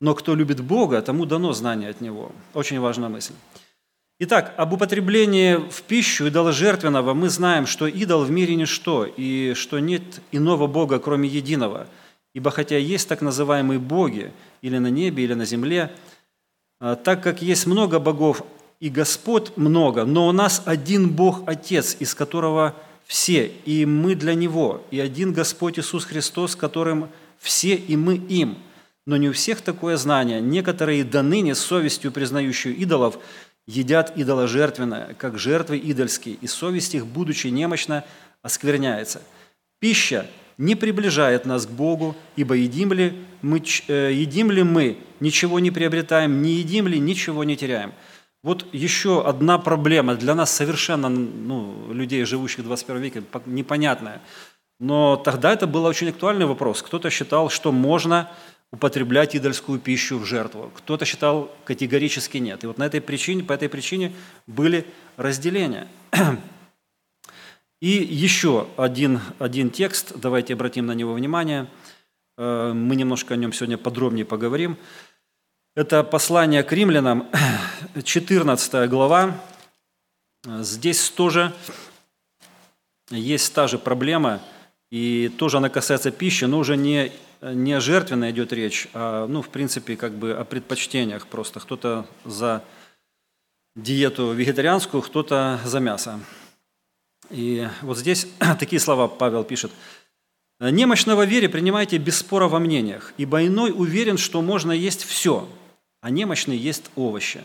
Но 0.00 0.14
кто 0.14 0.36
любит 0.36 0.60
Бога, 0.60 1.02
тому 1.02 1.26
дано 1.26 1.52
знание 1.52 1.90
от 1.90 2.00
Него. 2.00 2.30
Очень 2.54 2.78
важная 2.78 3.08
мысль. 3.08 3.32
Итак, 4.20 4.54
об 4.56 4.72
употреблении 4.72 5.56
в 5.56 5.82
пищу 5.82 6.28
идоложертвенного 6.28 7.14
мы 7.14 7.28
знаем, 7.30 7.66
что 7.66 7.88
идол 7.88 8.22
в 8.22 8.30
мире 8.30 8.54
ничто, 8.54 9.06
и 9.06 9.54
что 9.54 9.80
нет 9.80 10.20
иного 10.30 10.68
Бога, 10.68 11.00
кроме 11.00 11.28
единого. 11.28 11.88
Ибо 12.32 12.52
хотя 12.52 12.78
есть 12.78 13.08
так 13.08 13.22
называемые 13.22 13.80
боги, 13.80 14.30
или 14.62 14.78
на 14.78 14.88
небе, 14.88 15.24
или 15.24 15.34
на 15.34 15.46
земле, 15.46 15.90
а, 16.78 16.94
так 16.94 17.24
как 17.24 17.42
есть 17.42 17.66
много 17.66 17.98
богов 17.98 18.42
и 18.78 18.88
Господь 18.88 19.56
много, 19.56 20.04
но 20.04 20.28
у 20.28 20.32
нас 20.32 20.62
один 20.64 21.10
Бог 21.10 21.42
Отец, 21.46 21.96
из 21.98 22.14
которого 22.14 22.76
все, 23.08 23.50
и 23.64 23.84
мы 23.84 24.14
для 24.14 24.34
Него, 24.34 24.86
и 24.92 25.00
один 25.00 25.32
Господь 25.32 25.80
Иисус 25.80 26.04
Христос, 26.04 26.54
которым 26.54 27.08
все, 27.40 27.74
и 27.74 27.96
мы 27.96 28.14
им. 28.14 28.58
Но 29.04 29.16
не 29.16 29.30
у 29.30 29.32
всех 29.32 29.62
такое 29.62 29.96
знание. 29.96 30.40
Некоторые 30.40 31.02
до 31.02 31.22
ныне 31.22 31.56
с 31.56 31.58
совестью 31.58 32.12
признающие 32.12 32.72
идолов– 32.74 33.18
едят 33.68 34.14
идоложертвенное, 34.16 35.14
как 35.18 35.38
жертвы 35.38 35.78
идольские, 35.78 36.36
и 36.40 36.46
совесть 36.46 36.94
их, 36.94 37.06
будучи 37.06 37.48
немощна, 37.48 38.04
оскверняется. 38.42 39.22
Пища 39.78 40.26
не 40.56 40.74
приближает 40.74 41.44
нас 41.44 41.66
к 41.66 41.70
Богу, 41.70 42.16
ибо 42.34 42.54
едим 42.54 42.92
ли 42.92 43.12
мы, 43.42 43.62
э, 43.88 44.10
едим 44.12 44.50
ли 44.50 44.62
мы 44.62 44.98
ничего 45.20 45.60
не 45.60 45.70
приобретаем, 45.70 46.42
не 46.42 46.54
едим 46.54 46.88
ли 46.88 46.98
ничего 46.98 47.44
не 47.44 47.56
теряем. 47.56 47.92
Вот 48.42 48.66
еще 48.72 49.26
одна 49.26 49.58
проблема 49.58 50.14
для 50.14 50.34
нас 50.34 50.50
совершенно, 50.50 51.08
ну, 51.08 51.92
людей, 51.92 52.24
живущих 52.24 52.60
в 52.60 52.64
21 52.64 53.02
веке, 53.02 53.22
непонятная. 53.46 54.20
Но 54.80 55.16
тогда 55.16 55.52
это 55.52 55.66
был 55.66 55.84
очень 55.84 56.10
актуальный 56.10 56.46
вопрос. 56.46 56.82
Кто-то 56.82 57.10
считал, 57.10 57.50
что 57.50 57.72
можно 57.72 58.30
употреблять 58.70 59.34
идольскую 59.34 59.80
пищу 59.80 60.18
в 60.18 60.24
жертву. 60.24 60.70
Кто-то 60.76 61.04
считал 61.04 61.50
категорически 61.64 62.38
нет. 62.38 62.62
И 62.62 62.66
вот 62.66 62.78
на 62.78 62.84
этой 62.84 63.00
причине, 63.00 63.42
по 63.42 63.54
этой 63.54 63.68
причине 63.68 64.12
были 64.46 64.86
разделения. 65.16 65.88
И 67.80 67.88
еще 67.88 68.66
один, 68.76 69.20
один 69.38 69.70
текст, 69.70 70.12
давайте 70.16 70.54
обратим 70.54 70.86
на 70.86 70.92
него 70.92 71.14
внимание. 71.14 71.68
Э, 72.36 72.72
мы 72.74 72.96
немножко 72.96 73.34
о 73.34 73.36
нем 73.36 73.52
сегодня 73.52 73.78
подробнее 73.78 74.24
поговорим. 74.24 74.76
Это 75.78 76.02
послание 76.02 76.64
к 76.64 76.72
римлянам, 76.72 77.28
14 78.04 78.90
глава. 78.90 79.40
Здесь 80.44 81.08
тоже 81.08 81.54
есть 83.10 83.54
та 83.54 83.68
же 83.68 83.78
проблема, 83.78 84.42
и 84.90 85.28
тоже 85.38 85.58
она 85.58 85.68
касается 85.68 86.10
пищи, 86.10 86.46
но 86.46 86.58
уже 86.58 86.76
не 86.76 87.12
не 87.42 87.74
о 87.74 87.80
жертвенной 87.80 88.32
идет 88.32 88.52
речь, 88.52 88.88
а, 88.92 89.28
ну, 89.28 89.40
в 89.40 89.50
принципе, 89.50 89.94
как 89.94 90.14
бы 90.14 90.32
о 90.32 90.44
предпочтениях 90.44 91.28
просто. 91.28 91.60
Кто-то 91.60 92.08
за 92.24 92.64
диету 93.76 94.32
вегетарианскую, 94.32 95.00
кто-то 95.00 95.60
за 95.64 95.78
мясо. 95.78 96.18
И 97.30 97.68
вот 97.82 97.98
здесь 97.98 98.26
такие 98.58 98.80
слова 98.80 99.06
Павел 99.06 99.44
пишет. 99.44 99.70
«Немощного 100.58 101.22
вере 101.22 101.48
принимайте 101.48 101.98
без 101.98 102.18
спора 102.18 102.48
во 102.48 102.58
мнениях, 102.58 103.14
ибо 103.16 103.46
иной 103.46 103.70
уверен, 103.72 104.18
что 104.18 104.42
можно 104.42 104.72
есть 104.72 105.04
все, 105.04 105.48
а 106.00 106.10
немощный 106.10 106.56
есть 106.56 106.90
овощи. 106.96 107.42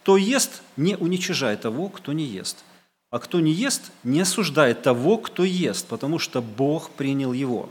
Кто 0.00 0.16
ест, 0.16 0.62
не 0.76 0.96
уничижает 0.96 1.62
того, 1.62 1.88
кто 1.88 2.12
не 2.12 2.24
ест, 2.24 2.64
а 3.10 3.18
кто 3.18 3.40
не 3.40 3.52
ест, 3.52 3.90
не 4.02 4.20
осуждает 4.20 4.82
того, 4.82 5.18
кто 5.18 5.44
ест, 5.44 5.86
потому 5.86 6.18
что 6.18 6.42
Бог 6.42 6.90
принял 6.90 7.32
его. 7.32 7.68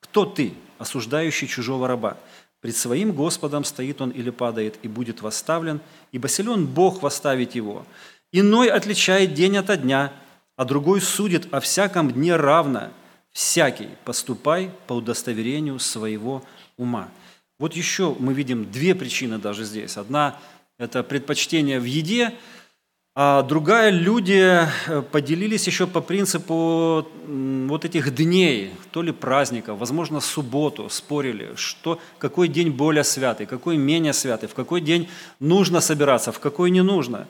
Кто 0.00 0.24
ты, 0.24 0.54
осуждающий 0.78 1.48
чужого 1.48 1.88
раба. 1.88 2.16
Пред 2.60 2.76
своим 2.76 3.12
Господом 3.12 3.64
стоит 3.64 4.00
он 4.00 4.10
или 4.10 4.30
падает, 4.30 4.78
и 4.82 4.88
будет 4.88 5.20
восставлен, 5.20 5.80
ибо 6.12 6.28
силен 6.28 6.66
Бог 6.66 7.02
восставить 7.02 7.54
его. 7.54 7.84
Иной 8.32 8.68
отличает 8.68 9.34
день 9.34 9.56
от 9.56 9.82
дня, 9.82 10.12
а 10.56 10.64
другой 10.64 11.00
судит 11.00 11.52
о 11.52 11.60
всяком 11.60 12.10
дне 12.10 12.36
равно. 12.36 12.90
Всякий 13.32 13.88
поступай 14.04 14.70
по 14.86 14.94
удостоверению 14.94 15.78
своего 15.78 16.42
ума. 16.76 17.08
Вот 17.58 17.74
еще 17.74 18.14
мы 18.20 18.34
видим 18.34 18.70
две 18.70 18.94
причины 18.94 19.38
даже 19.38 19.64
здесь. 19.64 19.96
Одна– 19.96 20.38
это 20.78 21.02
предпочтение 21.02 21.80
в 21.80 21.84
еде, 21.84 22.34
а 23.16 23.42
другая– 23.42 23.90
люди 23.90 24.64
э, 24.86 25.02
поделились 25.02 25.66
еще 25.66 25.88
по 25.88 26.00
принципу 26.00 27.08
вот 27.26 27.84
этих 27.84 28.14
дней, 28.14 28.70
то 28.92 29.02
ли 29.02 29.10
праздников, 29.10 29.80
возможно, 29.80 30.20
субботу, 30.20 30.88
спорили, 30.88 31.48
что, 31.56 31.98
какой 32.18 32.46
день 32.46 32.70
более 32.70 33.02
святый, 33.02 33.46
какой 33.46 33.76
менее 33.76 34.12
святый, 34.12 34.48
в 34.48 34.54
какой 34.54 34.80
день 34.80 35.08
нужно 35.40 35.80
собираться, 35.80 36.30
в 36.30 36.38
какой 36.38 36.70
не 36.70 36.84
нужно. 36.84 37.26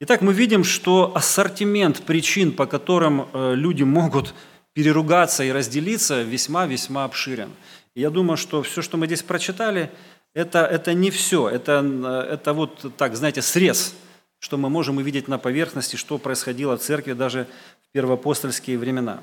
Итак, 0.00 0.22
мы 0.22 0.32
видим, 0.32 0.62
что 0.62 1.10
ассортимент 1.16 2.02
причин, 2.02 2.52
по 2.52 2.66
которым 2.66 3.26
э, 3.32 3.54
люди 3.56 3.82
могут 3.82 4.34
переругаться 4.72 5.42
и 5.42 5.50
разделиться, 5.50 6.22
весьма-весьма 6.22 7.02
обширен. 7.02 7.50
Я 7.98 8.10
думаю, 8.10 8.36
что 8.36 8.62
все, 8.62 8.80
что 8.80 8.96
мы 8.96 9.06
здесь 9.06 9.24
прочитали, 9.24 9.90
это, 10.32 10.60
это 10.60 10.94
не 10.94 11.10
все, 11.10 11.48
это, 11.48 11.84
это 12.30 12.52
вот 12.52 12.94
так, 12.96 13.16
знаете, 13.16 13.42
срез, 13.42 13.92
что 14.38 14.56
мы 14.56 14.70
можем 14.70 14.98
увидеть 14.98 15.26
на 15.26 15.36
поверхности, 15.36 15.96
что 15.96 16.16
происходило 16.18 16.78
в 16.78 16.80
церкви 16.80 17.14
даже 17.14 17.48
в 17.82 17.92
первоапостольские 17.92 18.78
времена. 18.78 19.20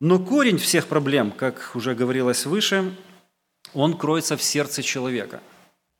Но 0.00 0.18
корень 0.18 0.56
всех 0.56 0.86
проблем, 0.86 1.32
как 1.32 1.72
уже 1.74 1.94
говорилось 1.94 2.46
выше, 2.46 2.96
он 3.74 3.98
кроется 3.98 4.38
в 4.38 4.42
сердце 4.42 4.82
человека. 4.82 5.42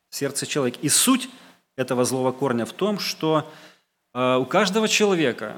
В 0.09 0.17
сердце 0.17 0.47
человека. 0.47 0.79
И 0.81 0.89
суть 0.89 1.29
этого 1.77 2.07
злого 2.07 2.33
корня 2.33 2.65
в 2.65 2.73
том, 2.73 3.01
что 3.01 3.53
э, 4.15 4.37
у 4.37 4.47
каждого 4.47 4.89
человека, 4.89 5.57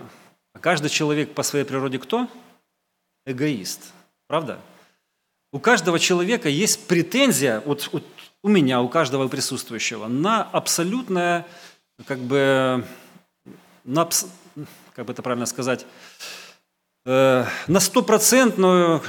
а 0.52 0.58
каждый 0.58 0.90
человек 0.90 1.32
по 1.32 1.44
своей 1.44 1.64
природе 1.64 2.00
кто? 2.00 2.26
Эгоист. 3.24 3.92
Правда? 4.26 4.58
У 5.54 5.60
каждого 5.60 6.00
человека 6.00 6.48
есть 6.48 6.88
претензия, 6.88 7.62
вот, 7.64 7.88
вот 7.92 8.02
у 8.42 8.48
меня, 8.48 8.82
у 8.82 8.88
каждого 8.88 9.28
присутствующего, 9.28 10.08
на 10.08 10.42
абсолютное, 10.42 11.46
как 12.06 12.18
бы, 12.18 12.84
на, 13.84 14.08
как 14.94 15.06
бы 15.06 15.12
это 15.12 15.22
правильно 15.22 15.46
сказать, 15.46 15.86
э, 17.06 17.44
на 17.68 17.78
стопроцентную 17.78 19.00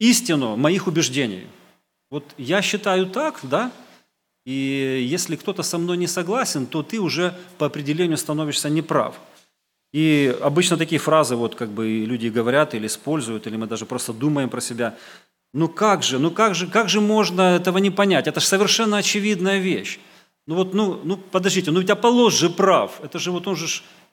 истину 0.00 0.56
моих 0.56 0.88
убеждений. 0.88 1.46
Вот 2.10 2.24
я 2.38 2.60
считаю 2.60 3.06
так, 3.06 3.38
да, 3.44 3.70
и 4.44 5.06
если 5.08 5.36
кто-то 5.36 5.62
со 5.62 5.78
мной 5.78 5.96
не 5.96 6.08
согласен, 6.08 6.66
то 6.66 6.82
ты 6.82 6.98
уже 6.98 7.38
по 7.56 7.66
определению 7.66 8.16
становишься 8.16 8.68
неправ. 8.68 9.14
И 9.92 10.36
обычно 10.42 10.76
такие 10.76 10.98
фразы 10.98 11.36
вот 11.36 11.54
как 11.54 11.70
бы 11.70 11.86
люди 12.04 12.26
говорят 12.26 12.74
или 12.74 12.88
используют, 12.88 13.46
или 13.46 13.56
мы 13.56 13.68
даже 13.68 13.86
просто 13.86 14.12
думаем 14.12 14.48
про 14.50 14.60
себя– 14.60 14.98
ну 15.52 15.68
как 15.68 16.02
же, 16.02 16.18
ну 16.18 16.30
как 16.30 16.54
же, 16.54 16.66
как 16.66 16.88
же 16.88 17.00
можно 17.00 17.56
этого 17.56 17.78
не 17.78 17.90
понять? 17.90 18.26
Это 18.26 18.40
же 18.40 18.46
совершенно 18.46 18.98
очевидная 18.98 19.58
вещь. 19.58 19.98
Ну 20.46 20.54
вот, 20.54 20.74
ну, 20.74 21.00
ну 21.04 21.16
подождите, 21.16 21.70
ну 21.70 21.80
ведь 21.80 21.90
Аполлос 21.90 22.34
же 22.34 22.50
прав. 22.50 23.00
Это 23.02 23.18
же 23.18 23.30
вот 23.30 23.46
он 23.46 23.56
же, 23.56 23.66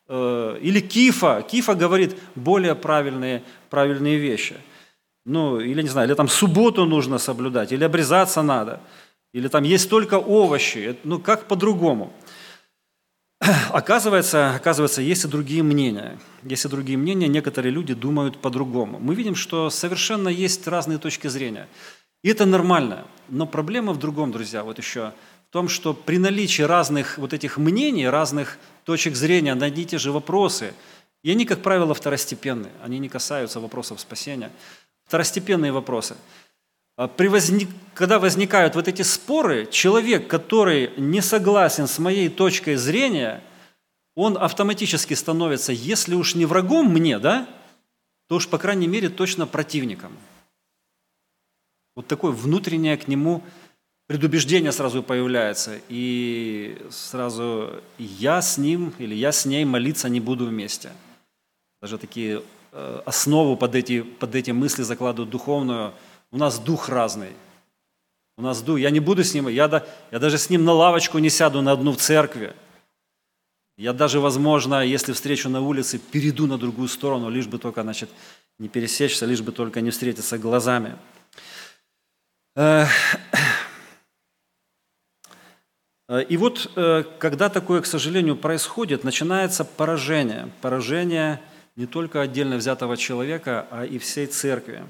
э, 0.08 0.60
или 0.62 0.80
Кифа, 0.80 1.46
Кифа 1.50 1.75
говорит 1.75 2.18
более 2.36 2.75
правильные, 2.75 3.42
правильные 3.70 4.18
вещи. 4.18 4.56
Ну, 5.25 5.60
или 5.60 5.82
не 5.82 5.89
знаю, 5.89 6.08
или 6.08 6.15
там 6.15 6.27
субботу 6.27 6.86
нужно 6.86 7.18
соблюдать, 7.18 7.72
или 7.72 7.84
обрезаться 7.84 8.44
надо, 8.44 8.80
или 9.34 9.48
там 9.48 9.63
есть 9.63 9.89
только 9.89 10.20
овощи. 10.20 10.98
Ну 11.04 11.20
как 11.20 11.48
по-другому? 11.48 12.13
Оказывается, 13.39 14.56
оказывается, 14.56 15.01
есть 15.01 15.25
и 15.25 15.27
другие 15.27 15.62
мнения. 15.62 16.18
Есть 16.44 16.65
и 16.65 16.70
другие 16.70 16.98
мнения, 16.98 17.27
некоторые 17.27 17.72
люди 17.72 17.94
думают 17.94 18.38
по-другому. 18.38 19.00
Мы 19.00 19.15
видим, 19.15 19.36
что 19.36 19.70
совершенно 19.70 20.30
есть 20.30 20.68
разные 20.68 20.98
точки 20.98 21.27
зрения. 21.27 21.68
И 22.24 22.30
это 22.30 22.46
нормально. 22.46 23.06
Но 23.30 23.46
проблема 23.46 23.94
в 23.94 24.00
другом, 24.00 24.32
друзья, 24.32 24.63
вот 24.63 24.77
еще 24.77 25.13
в 25.50 25.54
том, 25.54 25.70
что 25.70 25.94
при 25.94 26.18
наличии 26.18 26.63
разных 26.63 27.18
вот 27.18 27.34
этих 27.34 27.58
мнений, 27.58 28.08
разных 28.08 28.58
точек 28.84 29.15
зрения 29.15 29.54
на 29.54 29.67
одни 29.67 29.84
и 29.84 29.86
те 29.86 29.98
же 29.98 30.12
вопросы, 30.12 30.74
и 31.24 31.32
они, 31.32 31.45
как 31.45 31.62
правило, 31.62 31.93
второстепенные, 31.93 32.71
они 32.84 33.00
не 33.00 33.10
касаются 33.10 33.60
вопросов 33.60 34.00
спасения, 34.00 34.52
второстепенные 35.06 35.71
вопросы– 35.71 36.15
при 36.95 37.27
возник... 37.27 37.69
Когда 37.93 38.19
возникают 38.19 38.75
вот 38.75 38.89
эти 38.89 39.03
споры, 39.03 39.67
человек, 39.67 40.27
который 40.27 40.91
не 40.97 41.21
согласен 41.21 41.88
с 41.88 41.97
моей 41.97 42.27
точкой 42.27 42.75
зрения, 42.75 43.41
он 44.15 44.38
автоматически 44.38 45.13
становится, 45.13 45.71
если 45.71 46.13
уж 46.13 46.36
не 46.36 46.45
врагом 46.45 46.91
мне, 46.91 47.19
да, 47.19 47.47
то 48.27 48.36
уж, 48.36 48.49
по 48.49 48.58
крайней 48.58 48.88
мере, 48.88 49.08
точно 49.08 49.47
противником. 49.47 50.12
Вот 51.95 52.08
такое 52.08 52.31
внутреннее 52.31 52.97
к 52.97 53.08
нему 53.08 53.43
предубеждение 54.08 54.73
сразу 54.73 55.01
появляется, 55.01 55.79
и 55.88 56.77
сразу 56.91 57.81
я 57.97 58.41
с 58.41 58.58
ним 58.58 58.93
или 58.99 59.15
я 59.15 59.31
с 59.31 59.45
ней 59.45 59.63
молиться 59.63 60.10
не 60.10 60.19
буду 60.19 60.47
вместе. 60.47 60.91
Даже 61.81 61.97
такие 61.97 62.41
э, 62.73 63.01
основу 63.05 63.55
под 63.55 63.75
эти, 63.75 64.01
под 64.01 64.36
эти 64.36 64.51
мысли 64.51 64.84
закладывают 64.84 65.29
духовную– 65.29 65.93
у 66.31 66.38
нас 66.38 66.59
дух 66.59 66.89
разный. 66.89 67.33
У 68.38 68.41
нас 68.41 68.61
дух. 68.61 68.79
Я 68.79 68.89
не 68.89 68.99
буду 68.99 69.23
с 69.23 69.33
ним, 69.33 69.47
я, 69.47 69.85
я 70.11 70.19
даже 70.19 70.38
с 70.38 70.49
ним 70.49 70.65
на 70.65 70.73
лавочку 70.73 71.19
не 71.19 71.29
сяду 71.29 71.61
на 71.61 71.71
одну 71.71 71.93
в 71.93 71.97
церкви. 71.97 72.53
Я 73.77 73.93
даже, 73.93 74.19
возможно, 74.19 74.85
если 74.85 75.13
встречу 75.13 75.49
на 75.49 75.61
улице, 75.61 75.99
перейду 75.99 76.47
на 76.47 76.57
другую 76.57 76.88
сторону, 76.88 77.29
лишь 77.29 77.47
бы 77.47 77.57
только, 77.57 77.83
значит, 77.83 78.09
не 78.57 78.69
пересечься, 78.69 79.25
лишь 79.25 79.41
бы 79.41 79.51
только 79.51 79.81
не 79.81 79.91
встретиться 79.91 80.38
глазами. 80.38 80.95
И 86.29 86.38
вот, 86.38 86.71
э, 86.75 87.03
когда 87.17 87.49
такое, 87.49 87.81
к 87.81 87.88
сожалению, 87.88 88.38
происходит, 88.38 89.03
начинается 89.03 89.65
поражение. 89.65 90.51
Поражение 90.61 91.41
не 91.75 91.88
только 91.88 92.21
отдельно 92.21 92.57
взятого 92.57 92.95
человека, 92.95 93.67
а 93.71 93.85
и 93.85 93.97
всей 93.97 94.27
церкви 94.27 94.85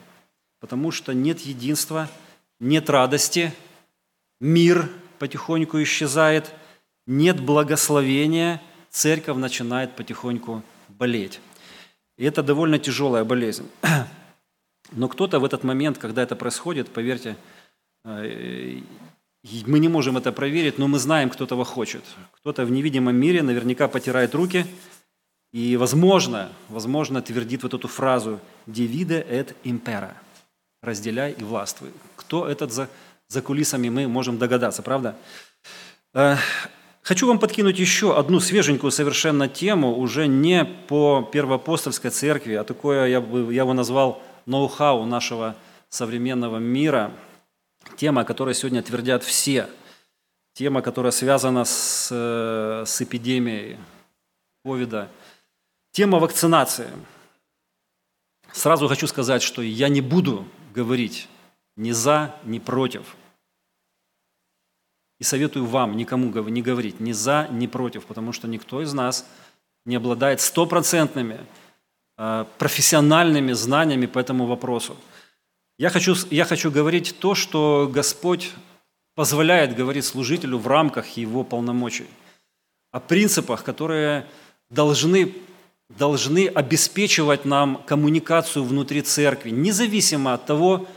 потому 0.65 0.89
что 0.89 1.13
нет 1.13 1.41
единства, 1.41 2.09
нет 2.59 2.89
радости, 2.89 3.53
мир 4.39 4.89
потихоньку 5.19 5.79
исчезает, 5.83 6.51
нет 7.05 7.39
благословения, 7.39 8.59
церковь 8.89 9.37
начинает 9.37 9.95
потихоньку 9.95 10.63
болеть. 10.89 11.39
И 12.17 12.25
это 12.25 12.41
довольно 12.41 12.79
тяжелая 12.79 13.23
болезнь. 13.23 13.69
Но 14.91 15.07
кто-то 15.07 15.39
в 15.39 15.45
этот 15.45 15.63
момент, 15.63 15.99
когда 15.99 16.23
это 16.23 16.35
происходит, 16.35 16.89
поверьте, 16.89 17.37
э, 18.03 18.79
мы 19.67 19.77
не 19.77 19.87
можем 19.87 20.17
это 20.17 20.31
проверить, 20.31 20.79
но 20.79 20.87
мы 20.87 20.97
знаем, 20.97 21.29
кто 21.29 21.43
этого 21.43 21.63
хочет. 21.63 22.03
Кто-то 22.31 22.65
в 22.65 22.71
невидимом 22.71 23.15
мире 23.15 23.43
наверняка 23.43 23.87
потирает 23.87 24.33
руки 24.33 24.65
и, 25.53 25.77
возможно, 25.77 26.49
возможно, 26.69 27.21
твердит 27.21 27.61
вот 27.61 27.75
эту 27.75 27.87
фразу 27.87 28.39
«Divide 28.65 29.23
et 29.29 29.55
impera» 29.63 30.15
разделяй 30.85 31.33
и 31.33 31.43
властвуй. 31.43 31.91
Кто 32.15 32.47
этот 32.47 32.71
за, 32.71 32.89
за 33.27 33.41
кулисами, 33.41 33.89
мы 33.89 34.07
можем 34.07 34.37
догадаться, 34.37 34.81
правда? 34.81 35.15
Э, 36.13 36.37
хочу 37.01 37.27
вам 37.27 37.39
подкинуть 37.39 37.79
еще 37.79 38.17
одну 38.17 38.39
свеженькую 38.39 38.91
совершенно 38.91 39.47
тему, 39.47 39.97
уже 39.97 40.27
не 40.27 40.63
по 40.63 41.27
первоапостольской 41.31 42.11
церкви, 42.11 42.53
а 42.53 42.63
такое, 42.63 43.07
я 43.07 43.21
бы 43.21 43.53
я 43.53 43.63
его 43.63 43.73
назвал 43.73 44.23
ноу-хау 44.45 45.05
нашего 45.05 45.55
современного 45.89 46.57
мира. 46.57 47.11
Тема, 47.97 48.21
о 48.21 48.25
которой 48.25 48.53
сегодня 48.53 48.81
твердят 48.81 49.23
все. 49.23 49.67
Тема, 50.53 50.81
которая 50.81 51.11
связана 51.11 51.65
с, 51.65 52.09
э, 52.11 52.83
с 52.85 53.01
эпидемией 53.01 53.77
ковида. 54.63 55.09
Тема 55.91 56.19
вакцинации. 56.19 56.87
Сразу 58.51 58.87
хочу 58.87 59.07
сказать, 59.07 59.41
что 59.41 59.61
я 59.61 59.89
не 59.89 60.01
буду 60.01 60.45
говорить 60.75 61.27
ни 61.77 61.91
за, 61.91 62.35
ни 62.43 62.59
против. 62.59 63.15
И 65.19 65.23
советую 65.23 65.65
вам 65.65 65.95
никому 65.95 66.29
не 66.49 66.61
говорить 66.61 66.99
ни 66.99 67.13
за, 67.13 67.47
ни 67.51 67.67
против, 67.67 68.05
потому 68.05 68.33
что 68.33 68.47
никто 68.47 68.81
из 68.81 68.93
нас 68.93 69.25
не 69.85 69.95
обладает 69.95 70.41
стопроцентными 70.41 71.39
а, 72.17 72.45
профессиональными 72.57 73.53
знаниями 73.53 74.07
по 74.07 74.19
этому 74.19 74.45
вопросу. 74.45 74.97
Я 75.77 75.89
хочу, 75.89 76.15
я 76.31 76.45
хочу 76.45 76.71
говорить 76.71 77.15
то, 77.19 77.35
что 77.35 77.89
Господь 77.93 78.51
позволяет 79.15 79.75
говорить 79.75 80.05
служителю 80.05 80.57
в 80.57 80.67
рамках 80.67 81.17
его 81.17 81.43
полномочий, 81.43 82.07
о 82.91 82.99
принципах, 82.99 83.63
которые 83.63 84.25
должны 84.69 85.33
должны 85.89 86.47
обеспечивать 86.47 87.45
нам 87.45 87.83
коммуникацию 87.85 88.63
внутри 88.63 89.01
церкви, 89.01 89.51
независимо 89.51 90.33
от 90.33 90.45
того, 90.45 90.87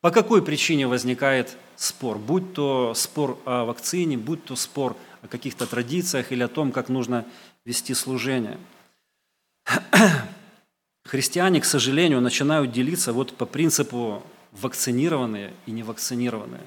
по 0.00 0.10
какой 0.10 0.42
причине 0.42 0.86
возникает 0.86 1.56
спор, 1.76 2.18
будь 2.18 2.52
то 2.52 2.92
спор 2.94 3.38
о 3.44 3.64
вакцине, 3.64 4.18
будь 4.18 4.44
то 4.44 4.56
спор 4.56 4.96
о 5.22 5.28
каких-то 5.28 5.66
традициях 5.66 6.32
или 6.32 6.42
о 6.42 6.48
том, 6.48 6.72
как 6.72 6.88
нужно 6.88 7.24
вести 7.64 7.94
служение. 7.94 8.58
Христиане, 11.04 11.60
к 11.60 11.64
сожалению, 11.64 12.20
начинают 12.20 12.72
делиться 12.72 13.12
вот 13.12 13.34
по 13.34 13.46
принципу 13.46 14.22
вакцинированные 14.52 15.52
и 15.66 15.70
невакцинированные. 15.70 16.62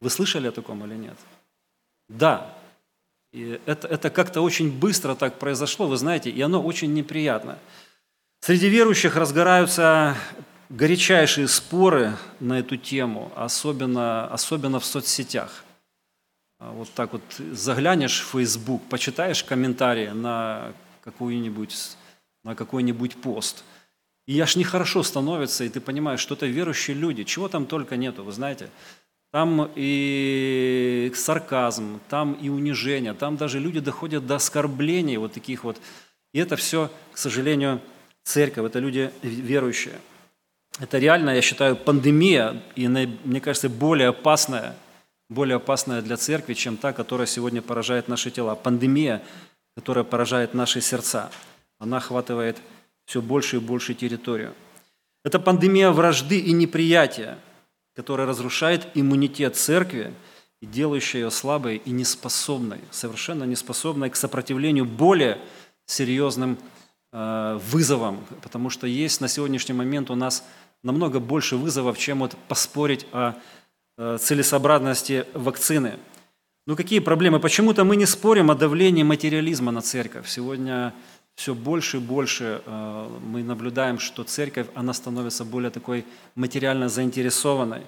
Вы 0.00 0.10
слышали 0.10 0.48
о 0.48 0.52
таком 0.52 0.84
или 0.84 0.94
нет? 0.94 1.16
Да. 2.08 2.57
И 3.32 3.60
это, 3.66 3.86
это 3.88 4.10
как-то 4.10 4.40
очень 4.40 4.70
быстро 4.70 5.14
так 5.14 5.38
произошло, 5.38 5.86
вы 5.86 5.96
знаете, 5.96 6.30
и 6.30 6.40
оно 6.40 6.62
очень 6.62 6.94
неприятно. 6.94 7.58
Среди 8.40 8.68
верующих 8.68 9.16
разгораются 9.16 10.16
горячайшие 10.68 11.48
споры 11.48 12.16
на 12.40 12.60
эту 12.60 12.76
тему, 12.76 13.32
особенно, 13.36 14.26
особенно 14.28 14.80
в 14.80 14.84
соцсетях. 14.84 15.64
А 16.58 16.72
вот 16.72 16.90
так 16.90 17.12
вот 17.12 17.22
заглянешь 17.52 18.20
в 18.20 18.32
Facebook, 18.32 18.82
почитаешь 18.88 19.44
комментарии 19.44 20.08
на 20.08 20.72
какой-нибудь 21.02 21.96
на 22.44 22.54
какой-нибудь 22.54 23.20
пост. 23.20 23.64
И 24.26 24.38
аж 24.40 24.56
нехорошо 24.56 25.02
становится, 25.02 25.64
и 25.64 25.68
ты 25.68 25.80
понимаешь, 25.80 26.20
что 26.20 26.34
это 26.34 26.46
верующие 26.46 26.96
люди, 26.96 27.24
чего 27.24 27.48
там 27.48 27.66
только 27.66 27.96
нету, 27.96 28.24
вы 28.24 28.32
знаете. 28.32 28.70
Там 29.30 29.70
и 29.74 31.12
сарказм, 31.14 32.00
там 32.08 32.32
и 32.32 32.48
унижение, 32.48 33.12
там 33.12 33.36
даже 33.36 33.58
люди 33.58 33.80
доходят 33.80 34.26
до 34.26 34.36
оскорблений 34.36 35.18
вот 35.18 35.32
таких 35.32 35.64
вот. 35.64 35.78
И 36.32 36.38
это 36.38 36.56
все, 36.56 36.90
к 37.12 37.18
сожалению, 37.18 37.80
церковь, 38.24 38.66
это 38.66 38.78
люди 38.78 39.10
верующие. 39.22 40.00
Это 40.80 40.98
реально, 40.98 41.30
я 41.30 41.42
считаю, 41.42 41.76
пандемия, 41.76 42.62
и 42.74 42.88
мне 42.88 43.40
кажется, 43.40 43.68
более 43.68 44.08
опасная, 44.08 44.76
более 45.28 45.56
опасная 45.56 46.00
для 46.00 46.16
церкви, 46.16 46.54
чем 46.54 46.76
та, 46.76 46.92
которая 46.92 47.26
сегодня 47.26 47.60
поражает 47.60 48.08
наши 48.08 48.30
тела. 48.30 48.54
Пандемия, 48.54 49.22
которая 49.76 50.04
поражает 50.04 50.54
наши 50.54 50.80
сердца. 50.80 51.30
Она 51.78 51.98
охватывает 51.98 52.56
все 53.04 53.20
больше 53.20 53.56
и 53.56 53.60
больше 53.60 53.94
территорию. 53.94 54.54
Это 55.24 55.38
пандемия 55.38 55.90
вражды 55.90 56.38
и 56.38 56.52
неприятия, 56.52 57.38
которая 57.98 58.28
разрушает 58.28 58.86
иммунитет 58.94 59.56
церкви 59.56 60.14
и 60.60 60.66
делающая 60.66 61.22
ее 61.22 61.30
слабой 61.32 61.82
и 61.84 61.90
неспособной, 61.90 62.78
совершенно 62.92 63.42
неспособной 63.42 64.08
к 64.08 64.14
сопротивлению 64.14 64.84
более 64.84 65.40
серьезным 65.84 66.58
э, 67.12 67.58
вызовам, 67.60 68.24
потому 68.40 68.70
что 68.70 68.86
есть 68.86 69.20
на 69.20 69.26
сегодняшний 69.26 69.74
момент 69.74 70.12
у 70.12 70.14
нас 70.14 70.44
намного 70.84 71.18
больше 71.18 71.56
вызовов, 71.56 71.98
чем 71.98 72.20
вот 72.20 72.36
поспорить 72.46 73.04
о 73.10 73.34
э, 73.96 74.18
целесообразности 74.20 75.24
вакцины. 75.34 75.98
Ну 76.68 76.76
какие 76.76 77.00
проблемы? 77.00 77.40
Почему-то 77.40 77.82
мы 77.82 77.96
не 77.96 78.06
спорим 78.06 78.52
о 78.52 78.54
давлении 78.54 79.02
материализма 79.02 79.72
на 79.72 79.82
церковь. 79.82 80.28
Сегодня 80.28 80.94
все 81.38 81.54
больше 81.54 81.98
и 81.98 82.00
больше 82.00 82.62
э, 82.66 83.18
мы 83.22 83.44
наблюдаем, 83.44 83.98
что 84.00 84.24
церковь, 84.24 84.66
она 84.74 84.92
становится 84.92 85.44
более 85.44 85.70
такой 85.70 86.04
материально 86.34 86.88
заинтересованной. 86.88 87.82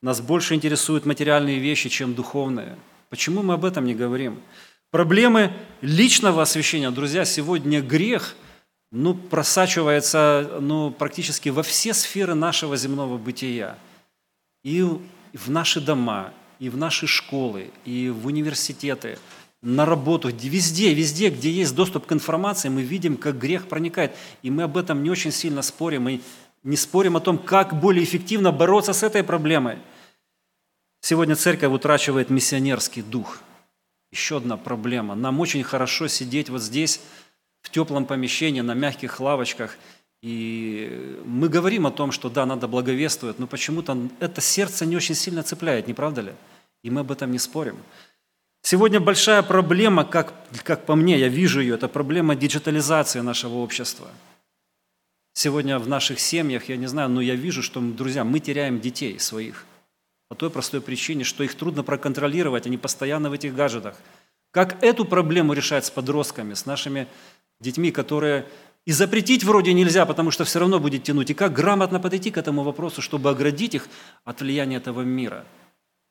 Нас 0.00 0.20
больше 0.20 0.54
интересуют 0.54 1.04
материальные 1.04 1.58
вещи, 1.58 1.88
чем 1.88 2.14
духовные. 2.14 2.76
Почему 3.10 3.42
мы 3.42 3.54
об 3.54 3.64
этом 3.64 3.84
не 3.84 3.94
говорим? 3.94 4.40
Проблемы 4.90 5.52
личного 5.80 6.42
освящения, 6.42 6.90
друзья, 6.90 7.24
сегодня 7.24 7.82
грех– 7.82 8.36
ну, 8.94 9.12
просачивается 9.12 10.58
ну, 10.60 10.92
практически 10.92 11.48
во 11.48 11.64
все 11.64 11.92
сферы 11.92 12.34
нашего 12.34 12.76
земного 12.76 13.18
бытия. 13.18 13.76
И 14.62 14.82
в 15.32 15.50
наши 15.50 15.80
дома, 15.80 16.32
и 16.60 16.68
в 16.68 16.76
наши 16.76 17.08
школы, 17.08 17.72
и 17.84 18.08
в 18.10 18.26
университеты, 18.26 19.18
на 19.64 19.86
работу, 19.86 20.28
везде, 20.28 20.92
везде, 20.92 21.30
где 21.30 21.50
есть 21.50 21.74
доступ 21.74 22.04
к 22.04 22.12
информации, 22.12 22.68
мы 22.68 22.82
видим, 22.82 23.16
как 23.16 23.38
грех 23.38 23.66
проникает. 23.66 24.14
И 24.42 24.50
мы 24.50 24.64
об 24.64 24.76
этом 24.76 25.02
не 25.02 25.08
очень 25.08 25.32
сильно 25.32 25.62
спорим. 25.62 26.02
Мы 26.02 26.20
не 26.62 26.76
спорим 26.76 27.16
о 27.16 27.20
том, 27.20 27.38
как 27.38 27.80
более 27.80 28.04
эффективно 28.04 28.52
бороться 28.52 28.92
с 28.92 29.02
этой 29.02 29.24
проблемой. 29.24 29.78
Сегодня 31.00 31.34
церковь 31.34 31.72
утрачивает 31.72 32.28
миссионерский 32.28 33.00
дух. 33.00 33.40
Еще 34.12 34.36
одна 34.36 34.58
проблема. 34.58 35.14
Нам 35.14 35.40
очень 35.40 35.62
хорошо 35.62 36.08
сидеть 36.08 36.50
вот 36.50 36.62
здесь, 36.62 37.00
в 37.62 37.70
теплом 37.70 38.04
помещении, 38.04 38.60
на 38.60 38.74
мягких 38.74 39.18
лавочках. 39.18 39.78
И 40.20 41.18
мы 41.24 41.48
говорим 41.48 41.86
о 41.86 41.90
том, 41.90 42.12
что 42.12 42.28
да, 42.28 42.44
надо 42.44 42.68
благовествовать, 42.68 43.38
но 43.38 43.46
почему-то 43.46 43.96
это 44.20 44.42
сердце 44.42 44.84
не 44.84 44.96
очень 44.96 45.14
сильно 45.14 45.42
цепляет, 45.42 45.86
не 45.86 45.94
правда 45.94 46.20
ли? 46.20 46.32
И 46.82 46.90
мы 46.90 47.00
об 47.00 47.10
этом 47.10 47.32
не 47.32 47.38
спорим. 47.38 47.78
Сегодня 48.66 48.98
большая 48.98 49.42
проблема, 49.42 50.06
как, 50.06 50.32
как 50.62 50.86
по 50.86 50.94
мне, 50.96 51.18
я 51.18 51.28
вижу 51.28 51.60
ее, 51.60 51.74
это 51.74 51.86
проблема 51.86 52.34
диджитализации 52.34 53.20
нашего 53.20 53.56
общества. 53.56 54.08
Сегодня 55.34 55.78
в 55.78 55.86
наших 55.86 56.18
семьях, 56.18 56.70
я 56.70 56.78
не 56.78 56.86
знаю, 56.86 57.10
но 57.10 57.20
я 57.20 57.34
вижу, 57.34 57.62
что, 57.62 57.80
друзья, 57.80 58.24
мы 58.24 58.40
теряем 58.40 58.80
детей 58.80 59.18
своих. 59.20 59.66
По 60.30 60.34
той 60.34 60.48
простой 60.48 60.80
причине, 60.80 61.24
что 61.24 61.44
их 61.44 61.54
трудно 61.56 61.82
проконтролировать, 61.82 62.66
они 62.66 62.78
постоянно 62.78 63.28
в 63.28 63.34
этих 63.34 63.54
гаджетах. 63.54 63.98
Как 64.50 64.82
эту 64.82 65.04
проблему 65.04 65.52
решать 65.52 65.84
с 65.84 65.90
подростками, 65.90 66.54
с 66.54 66.64
нашими 66.64 67.06
детьми, 67.60 67.90
которые 67.90 68.46
и 68.86 68.92
запретить 68.92 69.44
вроде 69.44 69.74
нельзя, 69.74 70.06
потому 70.06 70.30
что 70.30 70.44
все 70.44 70.60
равно 70.60 70.80
будет 70.80 71.02
тянуть. 71.02 71.28
И 71.28 71.34
как 71.34 71.52
грамотно 71.52 72.00
подойти 72.00 72.30
к 72.30 72.38
этому 72.38 72.62
вопросу, 72.62 73.02
чтобы 73.02 73.28
оградить 73.28 73.74
их 73.74 73.88
от 74.24 74.40
влияния 74.40 74.78
этого 74.78 75.02
мира. 75.02 75.44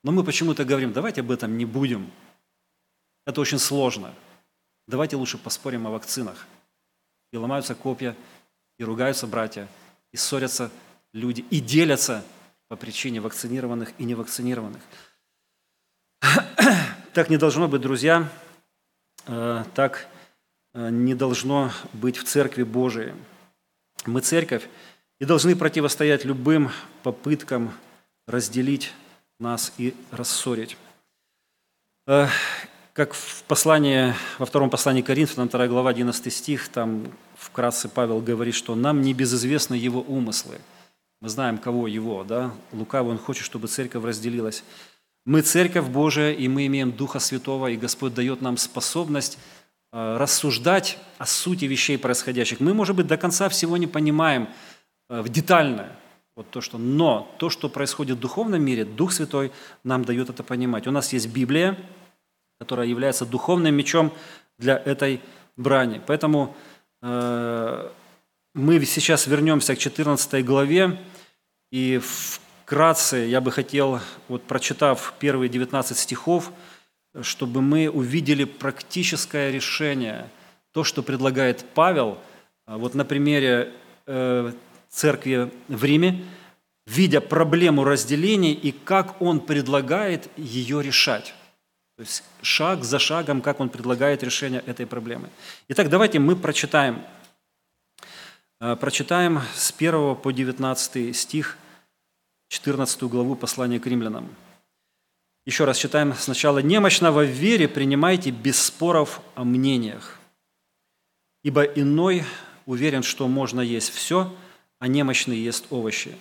Но 0.04 0.12
мы 0.12 0.24
почему-то 0.24 0.66
говорим, 0.66 0.94
давайте 0.94 1.22
об 1.22 1.32
этом 1.32 1.58
не 1.58 1.66
будем. 1.66 2.12
Это 3.26 3.42
очень 3.42 3.60
сложно. 3.60 4.14
Давайте 4.88 5.16
лучше 5.16 5.38
поспорим 5.38 5.88
о 5.88 5.92
вакцинах. 5.92 6.46
И 7.32 7.38
ломаются 7.38 7.76
копья, 7.76 8.16
и 8.78 8.84
ругаются 8.84 9.28
братья, 9.28 9.68
и 10.12 10.18
ссорятся 10.18 10.72
люди, 11.14 11.46
и 11.50 11.60
делятся 11.60 12.24
по 12.68 12.76
причине 12.76 13.22
вакцинированных 13.22 13.94
и 13.98 14.06
невакцинированных. 14.06 14.82
Так 17.14 17.30
не 17.30 17.38
должно 17.38 17.68
быть, 17.68 17.82
друзья. 17.82 18.28
Э, 19.28 19.66
так 19.76 20.08
Э, 20.74 20.90
не 20.90 21.14
должно 21.14 21.72
быть 21.94 22.18
в 22.18 22.24
Церкви 22.24 22.64
Божией. 22.64 23.14
Мы 24.06 24.22
церковь 24.22 24.68
и 25.20 25.26
должны 25.26 25.56
противостоять 25.56 26.26
любым 26.26 26.72
попыткам 27.04 27.72
разделить 28.28 28.92
нас 29.40 29.72
и 29.78 29.94
рассорить. 30.12 30.78
Как 32.94 33.14
в 33.14 33.44
послании, 33.44 34.14
во 34.38 34.46
втором 34.46 34.70
послании 34.70 35.02
Коринфянам, 35.02 35.48
2 35.48 35.68
глава, 35.68 35.90
11 35.90 36.32
стих, 36.32 36.70
там 36.70 37.08
вкратце 37.36 37.90
Павел 37.90 38.22
говорит, 38.22 38.56
что 38.56 38.76
нам 38.76 39.02
не 39.02 39.14
безызвестны 39.14 39.76
его 39.76 40.02
умыслы. 40.02 40.60
Мы 41.20 41.30
знаем, 41.30 41.58
кого 41.58 41.88
его, 41.88 42.24
да? 42.24 42.52
Лукавый, 42.72 43.14
он 43.14 43.18
хочет, 43.18 43.46
чтобы 43.46 43.68
церковь 43.68 44.04
разделилась. 44.04 44.64
Мы 45.26 45.42
церковь 45.42 45.88
Божия, 45.88 46.32
и 46.32 46.48
мы 46.48 46.68
имеем 46.68 46.92
Духа 46.92 47.20
Святого, 47.20 47.68
и 47.68 47.78
Господь 47.78 48.14
дает 48.14 48.42
нам 48.42 48.58
способность 48.58 49.40
Э, 49.96 50.18
рассуждать 50.18 50.98
о 51.20 51.28
сути 51.28 51.66
вещей 51.66 52.00
происходящих. 52.00 52.60
Мы, 52.60 52.74
может 52.74 52.96
быть, 52.96 53.06
до 53.06 53.16
конца 53.16 53.48
всего 53.48 53.78
не 53.78 53.86
понимаем 53.86 54.50
э, 55.08 55.24
детально, 55.28 55.92
вот 56.36 56.50
то, 56.50 56.62
что, 56.62 56.80
но 56.80 57.32
то, 57.38 57.52
что 57.52 57.70
происходит 57.70 58.18
в 58.18 58.20
духовном 58.20 58.60
мире, 58.60 58.86
Дух 58.86 59.14
Святой 59.14 59.52
нам 59.84 60.04
дает 60.04 60.32
это 60.32 60.42
понимать. 60.42 60.88
У 60.88 60.92
нас 60.92 61.14
есть 61.14 61.28
Библия, 61.28 61.78
которая 62.64 62.88
является 62.88 63.26
духовным 63.26 63.76
мечом 63.76 64.14
для 64.58 64.78
этой 64.78 65.20
брани. 65.58 66.02
Поэтому 66.08 66.56
э, 67.02 67.90
мы 68.54 68.86
сейчас 68.86 69.28
вернемся 69.28 69.76
к 69.76 69.80
14 69.80 70.46
главе, 70.46 70.98
и 71.72 72.00
вкратце 72.02 73.18
я 73.18 73.42
бы 73.42 73.52
хотел, 73.52 74.00
вот 74.30 74.44
прочитав 74.44 75.14
первые 75.20 75.50
19 75.50 75.98
стихов, 75.98 76.52
чтобы 77.22 77.62
мы 77.62 77.90
увидели 77.90 78.46
практическое 78.46 79.52
решение. 79.52 80.30
То, 80.72 80.86
что 80.86 81.04
предлагает 81.04 81.66
Павел, 81.74 82.18
а, 82.66 82.78
вот 82.78 82.96
на 82.96 83.04
примере 83.04 83.74
э, 84.06 84.54
церкви 84.90 85.52
в 85.68 85.84
Риме, 85.84 86.24
видя 86.86 87.20
проблему 87.20 87.84
разделений 87.84 88.54
и 88.54 88.72
как 88.72 89.22
он 89.22 89.40
предлагает 89.40 90.30
ее 90.38 90.82
решать. 90.82 91.36
То 91.96 92.02
есть 92.02 92.24
шаг 92.42 92.84
за 92.84 92.98
шагом, 92.98 93.42
как 93.42 93.60
он 93.60 93.70
предлагает 93.70 94.24
решение 94.24 94.62
этой 94.66 94.88
проблемы. 94.88 95.30
Итак, 95.68 95.90
давайте 95.90 96.20
мы 96.20 96.36
прочитаем. 96.36 97.04
Э, 98.60 98.76
прочитаем 98.76 99.42
с 99.56 99.72
1 99.72 100.16
по 100.16 100.32
19 100.32 101.16
стих, 101.16 101.58
14 102.50 103.04
главу 103.04 103.36
послания 103.36 103.80
к 103.80 103.86
римлянам. 103.86 104.28
Еще 105.46 105.66
раз 105.66 105.78
читаем 105.78 106.14
сначала. 106.14 106.60
«Немощного 106.60 107.20
в 107.20 107.30
вере 107.30 107.68
принимайте 107.68 108.32
без 108.32 108.60
споров 108.62 109.22
о 109.36 109.44
мнениях, 109.44 110.18
ибо 111.44 111.64
иной 111.64 112.24
уверен, 112.66 113.04
что 113.04 113.28
можно 113.28 113.62
есть 113.62 113.94
все, 113.94 114.34
а 114.80 114.88
немощный 114.88 115.38
ест 115.38 115.66
овощи. 115.70 116.16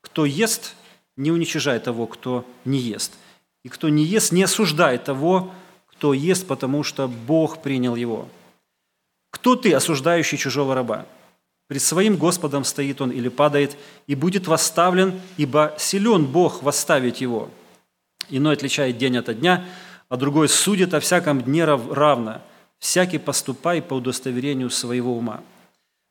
Кто 0.00 0.24
ест, 0.24 0.74
не 1.16 1.30
уничижает 1.30 1.84
того, 1.84 2.06
кто 2.06 2.46
не 2.64 2.78
ест. 2.78 3.12
И 3.64 3.68
кто 3.68 3.88
не 3.88 4.04
ест, 4.04 4.32
не 4.32 4.42
осуждает 4.42 5.04
того, 5.04 5.52
кто 5.86 6.14
ест, 6.14 6.46
потому 6.46 6.82
что 6.82 7.08
Бог 7.08 7.62
принял 7.62 7.96
его. 7.96 8.28
Кто 9.30 9.56
ты, 9.56 9.72
осуждающий 9.72 10.38
чужого 10.38 10.74
раба? 10.74 11.06
Пред 11.68 11.82
своим 11.82 12.16
Господом 12.16 12.64
стоит 12.64 13.00
он 13.00 13.10
или 13.10 13.28
падает, 13.28 13.76
и 14.06 14.14
будет 14.14 14.46
восставлен, 14.48 15.20
ибо 15.36 15.74
силен 15.78 16.26
Бог 16.26 16.62
восставить 16.62 17.20
его– 17.20 17.50
Иной 18.30 18.54
отличает 18.54 18.96
день 18.96 19.16
от 19.16 19.38
дня, 19.38 19.64
а 20.08 20.16
другой 20.16 20.48
судит 20.48 20.94
о 20.94 21.00
всяком 21.00 21.42
дне 21.42 21.64
равно. 21.64 22.40
Всякий 22.78 23.18
поступай 23.18 23.82
по 23.82 23.94
удостоверению 23.94 24.70
своего 24.70 25.16
ума. 25.16 25.42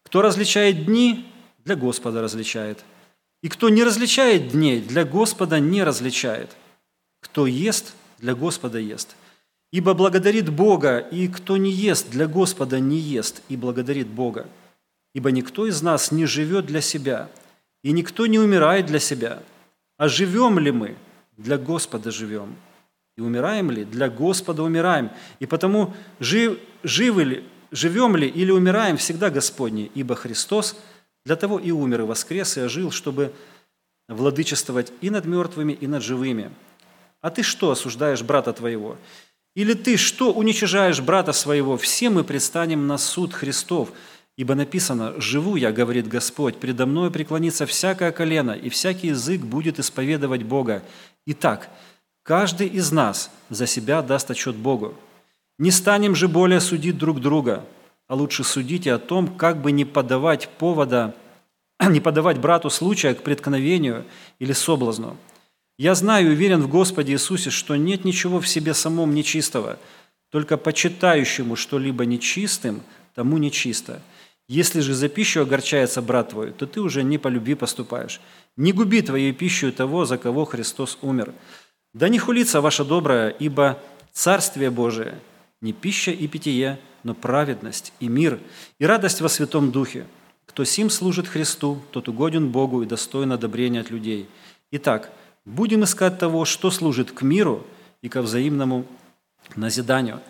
Кто 0.03 0.21
различает 0.21 0.85
дни, 0.85 1.25
для 1.65 1.75
Господа 1.75 2.21
различает. 2.21 2.83
И 3.41 3.49
кто 3.49 3.69
не 3.69 3.83
различает 3.83 4.49
дней, 4.49 4.81
для 4.81 5.05
Господа 5.05 5.59
не 5.59 5.83
различает. 5.83 6.55
Кто 7.31 7.47
ест, 7.47 7.93
для 8.19 8.35
Господа 8.35 8.79
ест. 8.79 9.15
Ибо 9.71 9.93
благодарит 9.93 10.49
Бога, 10.49 10.97
и 10.97 11.27
кто 11.27 11.57
не 11.57 11.71
ест, 11.71 12.09
для 12.09 12.27
Господа 12.27 12.79
не 12.79 12.97
ест, 12.97 13.41
и 13.49 13.55
благодарит 13.55 14.07
Бога. 14.07 14.47
Ибо 15.13 15.31
никто 15.31 15.67
из 15.67 15.81
нас 15.81 16.11
не 16.11 16.25
живет 16.25 16.65
для 16.65 16.81
себя, 16.81 17.29
и 17.83 17.91
никто 17.91 18.25
не 18.25 18.39
умирает 18.39 18.87
для 18.87 18.99
себя. 18.99 19.41
А 19.97 20.07
живем 20.07 20.59
ли 20.59 20.71
мы? 20.71 20.95
Для 21.37 21.57
Господа 21.57 22.11
живем. 22.11 22.55
И 23.15 23.21
умираем 23.21 23.69
ли? 23.69 23.85
Для 23.85 24.09
Господа 24.09 24.63
умираем. 24.63 25.11
И 25.39 25.45
потому 25.45 25.93
жив, 26.19 26.57
живы 26.83 27.23
ли, 27.23 27.43
живем 27.71 28.15
ли 28.15 28.27
или 28.27 28.51
умираем 28.51 28.97
всегда 28.97 29.29
Господни, 29.29 29.91
ибо 29.93 30.15
Христос 30.15 30.75
для 31.25 31.35
того 31.35 31.59
и 31.59 31.71
умер, 31.71 32.01
и 32.01 32.03
воскрес, 32.05 32.57
и 32.57 32.61
ожил, 32.61 32.91
чтобы 32.91 33.33
владычествовать 34.07 34.91
и 35.01 35.09
над 35.09 35.25
мертвыми, 35.25 35.73
и 35.73 35.85
над 35.85 36.01
живыми. 36.01 36.51
А 37.21 37.29
ты 37.29 37.43
что 37.43 37.71
осуждаешь 37.71 38.21
брата 38.21 38.53
твоего? 38.53 38.97
Или 39.55 39.73
ты 39.73 39.97
что 39.97 40.31
уничижаешь 40.31 41.01
брата 41.01 41.33
своего? 41.33 41.77
Все 41.77 42.09
мы 42.09 42.23
предстанем 42.23 42.87
на 42.87 42.97
суд 42.97 43.33
Христов. 43.33 43.91
Ибо 44.37 44.55
написано, 44.55 45.19
«Живу 45.19 45.57
я,— 45.57 45.71
говорит 45.73 46.07
Господь,— 46.07 46.55
предо 46.59 46.85
мною 46.85 47.11
преклонится 47.11 47.65
всякое 47.65 48.13
колено, 48.13 48.51
и 48.51 48.69
всякий 48.69 49.07
язык 49.07 49.41
будет 49.41 49.79
исповедовать 49.79 50.43
Бога. 50.43 50.81
Итак, 51.25 51.69
каждый 52.23 52.67
из 52.67 52.89
нас 52.93 53.31
за 53.49 53.67
себя 53.67 54.01
даст 54.01 54.31
отчет 54.31 54.55
Богу. 54.55 54.93
Не 55.57 55.71
станем 55.71 56.15
же 56.15 56.29
более 56.29 56.61
судить 56.61 56.97
друг 56.97 57.19
друга, 57.19 57.65
а 58.07 58.15
лучше 58.15 58.45
судите 58.45 58.93
о 58.93 58.97
том, 58.97 59.27
как 59.27 59.61
бы 59.61 59.73
не 59.73 59.83
подавать 59.83 60.47
повода, 60.47 61.13
не 61.89 61.99
подавать 61.99 62.37
брату 62.39 62.69
случая 62.69 63.15
к 63.15 63.23
преткновению 63.23 64.05
или 64.39 64.53
соблазну. 64.53 65.17
Я 65.79 65.95
знаю 65.95 66.27
и 66.27 66.31
уверен 66.33 66.61
в 66.61 66.67
Господе 66.67 67.13
Иисусе, 67.13 67.51
что 67.51 67.77
нет 67.77 68.03
ничего 68.03 68.41
в 68.41 68.47
себе 68.49 68.73
самом 68.73 69.15
нечистого, 69.15 69.79
только 70.29 70.57
почитающему 70.57 71.55
что-либо 71.55 72.03
нечистым, 72.03 72.81
тому 73.15 73.37
нечисто. 73.37 74.01
Если 74.49 74.81
же 74.81 74.93
за 74.93 75.07
пищу 75.07 75.41
огорчается 75.41 76.01
брат 76.01 76.31
твой, 76.31 76.51
то 76.51 76.67
ты 76.67 76.81
уже 76.81 77.01
не 77.01 77.17
по 77.17 77.29
любви 77.29 77.55
поступаешь. 77.55 78.19
Не 78.57 78.73
губи 78.73 79.01
твоей 79.01 79.31
пищу 79.31 79.71
того, 79.71 80.03
за 80.03 80.17
кого 80.17 80.43
Христос 80.43 80.97
умер. 81.01 81.31
Да 81.93 82.09
не 82.09 82.19
хулится 82.19 82.59
ваша 82.59 82.83
добрая, 82.83 83.29
ибо 83.29 83.79
Царствие 84.11 84.71
Божие– 84.71 85.17
не 85.61 85.71
пища 85.71 86.11
и 86.11 86.27
питье, 86.27 86.77
но 87.03 87.13
праведность 87.13 87.93
и 88.01 88.09
мир, 88.09 88.39
и 88.79 88.85
радость 88.85 89.21
во 89.21 89.29
Святом 89.29 89.71
Духе. 89.71 90.07
Кто 90.45 90.65
сим 90.65 90.89
служит 90.89 91.29
Христу, 91.29 91.81
тот 91.91 92.09
угоден 92.09 92.49
Богу 92.49 92.83
и 92.83 92.85
достоин 92.85 93.31
одобрения 93.31 93.79
от 93.79 93.91
людей. 93.91 94.27
Итак, 94.71 95.09
будем 95.49 95.83
искать 95.83 96.19
того, 96.19 96.45
что 96.45 96.71
служит 96.71 97.11
к 97.11 97.21
миру 97.21 97.65
и 98.01 98.09
ко 98.09 98.21
взаимному 98.21 98.85
назиданию. 99.55 100.21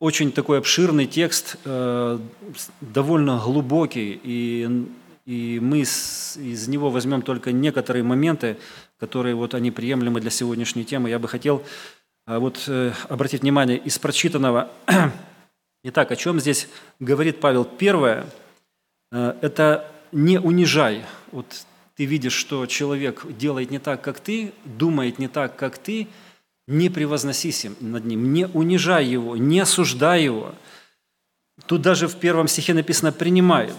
Очень 0.00 0.32
такой 0.32 0.58
обширный 0.58 1.06
текст, 1.06 1.56
э, 1.64 2.18
довольно 2.80 3.38
глубокий, 3.38 4.20
и, 4.24 4.86
и 5.26 5.60
мы 5.60 5.80
из 5.80 6.68
него 6.68 6.90
возьмем 6.90 7.22
только 7.22 7.52
некоторые 7.52 8.02
моменты, 8.02 8.56
которые 8.98 9.34
вот 9.34 9.54
они 9.54 9.70
приемлемы 9.70 10.20
для 10.20 10.30
сегодняшней 10.30 10.84
темы. 10.84 11.10
Я 11.10 11.18
бы 11.18 11.28
хотел 11.28 11.62
а 12.24 12.38
вот 12.38 12.64
э, 12.68 12.92
обратить 13.08 13.42
внимание 13.42 13.76
из 13.76 13.98
прочитанного. 13.98 14.70
Итак, 15.84 16.12
о 16.12 16.16
чем 16.16 16.40
здесь 16.40 16.68
говорит 17.00 17.40
Павел? 17.40 17.64
Первое 17.64 18.26
э,– 19.10 19.34
это 19.42 19.90
не 20.12 20.38
унижай. 20.38 21.04
Вот 21.32 21.46
ты 22.02 22.06
видишь, 22.06 22.32
что 22.32 22.66
человек 22.66 23.24
делает 23.38 23.70
не 23.70 23.78
так, 23.78 24.02
как 24.02 24.18
ты, 24.18 24.52
думает 24.64 25.20
не 25.20 25.28
так, 25.28 25.54
как 25.54 25.78
ты, 25.78 26.08
не 26.66 26.90
превозносись 26.90 27.66
над 27.78 28.04
ним, 28.04 28.32
не 28.32 28.48
унижай 28.48 29.06
его, 29.06 29.36
не 29.36 29.60
осуждай 29.60 30.24
его. 30.24 30.52
Тут 31.66 31.80
даже 31.80 32.08
в 32.08 32.16
первом 32.16 32.48
стихе 32.48 32.74
написано 32.74 33.12
«принимай». 33.12 33.70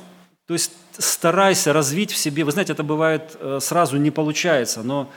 То 0.47 0.53
есть 0.53 0.71
старайся 0.97 1.73
развить 1.73 2.13
в 2.13 2.15
себе. 2.15 2.45
Вы 2.45 2.51
знаете, 2.51 2.71
это 2.71 2.83
бывает 2.83 3.35
э, 3.41 3.59
сразу 3.59 3.97
не 3.97 4.09
получается, 4.09 4.83
но 4.83 5.11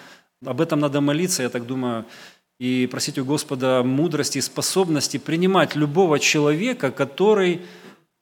об 0.44 0.60
этом 0.60 0.80
надо 0.80 1.00
молиться, 1.00 1.44
я 1.44 1.48
так 1.48 1.64
думаю, 1.64 2.04
и 2.58 2.88
просить 2.90 3.20
у 3.20 3.24
Господа 3.24 3.84
мудрости 3.84 4.38
и 4.38 4.40
способности 4.40 5.18
принимать 5.18 5.76
любого 5.76 6.18
человека, 6.18 6.90
который 6.90 7.60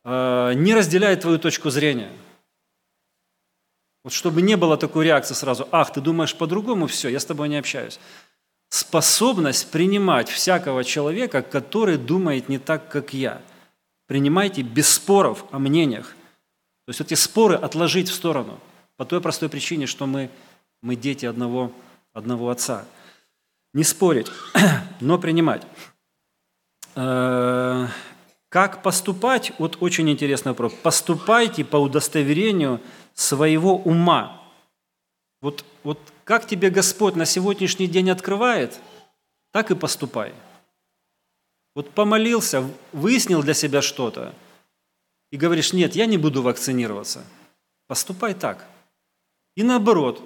э, 0.05 0.53
не 0.55 0.75
разделяет 0.75 1.23
твою 1.23 1.39
точку 1.39 1.71
зрения. 1.71 2.11
Вот 4.05 4.13
чтобы 4.13 4.43
не 4.43 4.57
было 4.57 4.77
такой 4.77 5.07
реакции 5.07 5.35
сразу, 5.35 5.67
ах, 5.73 5.93
ты 5.93 6.01
думаешь 6.01 6.37
по-другому, 6.37 6.87
все, 6.87 7.09
я 7.09 7.19
с 7.19 7.25
тобой 7.25 7.49
не 7.49 7.57
общаюсь. 7.57 7.99
Способность 8.69 9.71
принимать 9.71 10.29
всякого 10.29 10.85
человека, 10.85 11.43
который 11.43 11.97
думает 11.97 12.49
не 12.49 12.59
так, 12.59 12.89
как 12.89 13.15
я. 13.15 13.41
Принимайте 14.07 14.63
без 14.63 14.89
споров 14.89 15.45
о 15.51 15.59
мнениях. 15.59 16.15
То 16.85 16.91
есть 16.91 17.01
эти 17.01 17.15
споры 17.15 17.55
отложить 17.55 18.11
в 18.11 18.15
сторону. 18.15 18.61
По 18.97 19.05
той 19.07 19.21
простой 19.21 19.49
причине, 19.49 19.87
что 19.87 20.07
мы, 20.07 20.31
мы 20.83 20.97
дети 20.97 21.25
одного, 21.25 21.73
одного 22.13 22.51
отца– 22.51 22.85
не 23.75 23.83
спорить, 23.83 24.29
но 25.01 25.19
принимать. 25.19 25.63
Как 28.55 28.85
поступать? 28.85 29.51
Вот 29.59 29.79
очень 29.81 30.09
интересный 30.09 30.53
вопрос. 30.53 30.75
Поступайте 30.75 31.65
по 31.65 31.77
удостоверению 31.77 32.81
своего 33.13 33.77
ума. 33.77 34.41
Вот, 35.41 35.65
вот 35.83 35.99
как 36.23 36.47
тебе 36.47 36.71
Господь 36.71 37.17
на 37.17 37.27
сегодняшний 37.27 37.89
день 37.89 38.11
открывает, 38.11 38.79
так 39.51 39.73
и 39.73 39.75
поступай. 39.75 40.33
Вот 41.75 41.91
помолился, 41.91 42.65
выяснил 42.93 43.43
для 43.43 43.55
себя 43.55 43.83
что-то, 43.83 44.33
и 45.33 45.37
говоришь, 45.37 45.73
нет, 45.73 45.97
я 45.97 46.07
не 46.07 46.17
буду 46.17 46.41
вакцинироваться. 46.41 47.25
Поступай 47.89 48.35
так. 48.35 48.69
И 49.57 49.65
наоборот, 49.65 50.23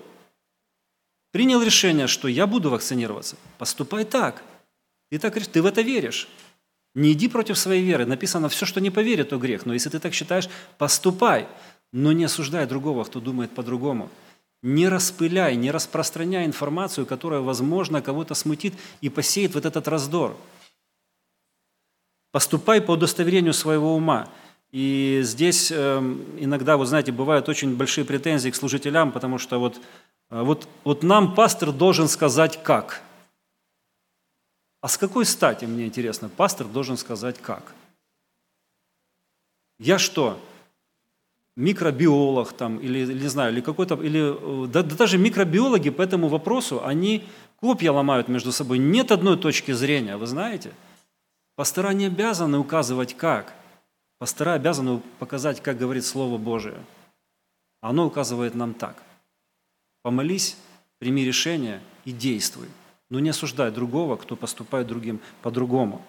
принял 1.31 1.62
решение, 1.62 2.09
что 2.09 2.29
я 2.29 2.47
буду 2.47 2.69
вакцинироваться, 2.69 3.37
поступай 3.57 4.05
так. 4.05 4.43
Ты 5.11 5.19
так 5.19 5.33
ты 5.47 5.62
в 5.62 5.64
это 5.64 5.81
веришь. 5.81 6.29
Не 6.94 7.12
иди 7.12 7.29
против 7.29 7.59
своей 7.59 7.85
веры. 7.85 8.07
Написано, 8.07 8.48
все, 8.48 8.66
что 8.66 8.81
не 8.81 8.90
поверит, 8.90 9.31
то 9.31 9.38
грех. 9.38 9.66
Но 9.66 9.74
если 9.74 9.88
ты 9.88 9.98
так 9.98 10.14
считаешь, 10.14 10.48
поступай, 10.79 11.46
но 11.92 12.12
не 12.12 12.24
осуждай 12.24 12.66
другого, 12.66 13.05
кто 13.05 13.20
думает 13.20 13.51
по-другому. 13.51 14.11
Не 14.62 14.88
распыляй, 14.88 15.55
не 15.57 15.70
распространяй 15.70 16.44
информацию, 16.44 17.07
которая, 17.07 17.40
возможно, 17.40 18.03
кого-то 18.03 18.35
смутит 18.35 18.74
и 19.01 19.09
посеет 19.09 19.55
вот 19.55 19.64
этот 19.64 19.87
раздор. 19.87 20.37
Поступай 22.33 22.81
по 22.81 22.92
удостоверению 22.92 23.55
своего 23.55 23.94
ума. 23.94 24.29
И 24.70 25.20
здесь 25.22 25.70
э, 25.70 25.98
иногда, 26.38 26.77
вот 26.77 26.87
знаете, 26.87 27.12
бывают 27.12 27.48
очень 27.48 27.77
большие 27.77 28.05
претензии 28.05 28.51
к 28.51 28.57
служителям, 28.57 29.12
потому 29.12 29.38
что 29.38 29.59
вот 29.59 29.81
а 30.31 30.44
вот, 30.44 30.68
вот 30.85 31.03
нам 31.03 31.35
пастор 31.35 31.72
должен 31.72 32.07
сказать 32.07 32.62
как. 32.62 33.03
А 34.88 34.90
с 34.90 34.96
какой 34.96 35.27
стати, 35.27 35.66
мне 35.66 35.85
интересно, 35.85 36.31
пастор 36.31 36.66
должен 36.66 36.96
сказать 36.96 37.37
как? 37.42 37.74
Я 39.79 39.98
что, 39.98 40.40
микробиолог 41.57 42.55
там, 42.55 42.79
или, 42.79 43.01
или 43.01 43.20
не 43.20 43.29
знаю, 43.29 43.53
или 43.53 43.61
какой-то, 43.61 44.03
или 44.03 44.66
да, 44.68 44.83
да 44.83 44.96
даже 44.96 45.18
микробиологи 45.18 45.90
по 45.90 46.01
этому 46.01 46.29
вопросу, 46.29 46.83
они 46.83 47.22
копья 47.61 47.92
ломают 47.92 48.29
между 48.29 48.51
собой. 48.51 48.79
Нет 48.79 49.12
одной 49.12 49.37
точки 49.37 49.72
зрения, 49.72 50.16
вы 50.16 50.27
знаете? 50.27 50.72
Пастора 51.55 51.90
не 51.90 52.07
обязаны 52.07 52.57
указывать 52.57 53.14
как. 53.14 53.53
Пастора 54.16 54.55
обязаны 54.55 55.03
показать, 55.18 55.62
как 55.62 55.77
говорит 55.77 56.07
Слово 56.07 56.38
Божие. 56.38 56.79
Оно 57.83 58.07
указывает 58.07 58.55
нам 58.55 58.72
так. 58.72 59.03
Помолись, 60.01 60.57
прими 60.98 61.27
решение 61.27 61.83
и 62.07 62.11
действуй. 62.11 62.68
Но 63.11 63.21
не 63.21 63.31
осуждай 63.31 63.71
другого, 63.71 64.16
кто 64.16 64.37
поступает 64.37 64.87
другим 64.87 65.21
по-другому. 65.42 66.05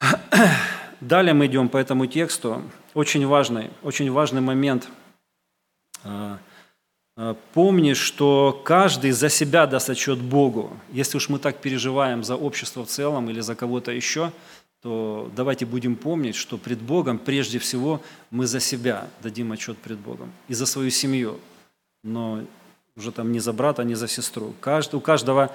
Далее 1.00 1.34
мы 1.34 1.46
идем 1.46 1.68
по 1.68 1.76
этому 1.76 2.06
тексту. 2.06 2.62
Очень 2.94 3.26
важный, 3.26 3.70
очень 3.82 4.10
важный 4.10 4.40
момент. 4.40 4.88
А, 6.04 6.38
а, 7.16 7.36
помни, 7.54 7.94
что 7.94 8.60
каждый 8.64 9.10
за 9.10 9.28
себя 9.28 9.66
даст 9.66 9.90
отчет 9.90 10.20
Богу. 10.20 10.76
Если 10.92 11.16
уж 11.16 11.28
мы 11.28 11.38
так 11.38 11.60
переживаем 11.60 12.22
за 12.22 12.36
общество 12.36 12.84
в 12.84 12.88
целом 12.88 13.28
или 13.30 13.40
за 13.40 13.54
кого-то 13.54 13.90
еще, 13.90 14.32
то 14.80 15.28
давайте 15.34 15.66
будем 15.66 15.96
помнить, 15.96 16.36
что 16.36 16.56
пред 16.56 16.80
Богом 16.80 17.18
прежде 17.18 17.58
всего 17.58 18.00
мы 18.30 18.46
за 18.46 18.60
себя 18.60 19.08
дадим 19.22 19.50
отчет 19.50 19.76
пред 19.78 19.98
Богом 19.98 20.32
и 20.46 20.54
за 20.54 20.66
свою 20.66 20.90
семью 20.90 21.40
но 22.02 22.44
уже 22.98 23.12
там 23.12 23.32
не 23.32 23.40
за 23.40 23.52
брата, 23.52 23.84
не 23.84 23.94
за 23.94 24.08
сестру. 24.08 24.46
у 24.92 25.00
каждого, 25.00 25.50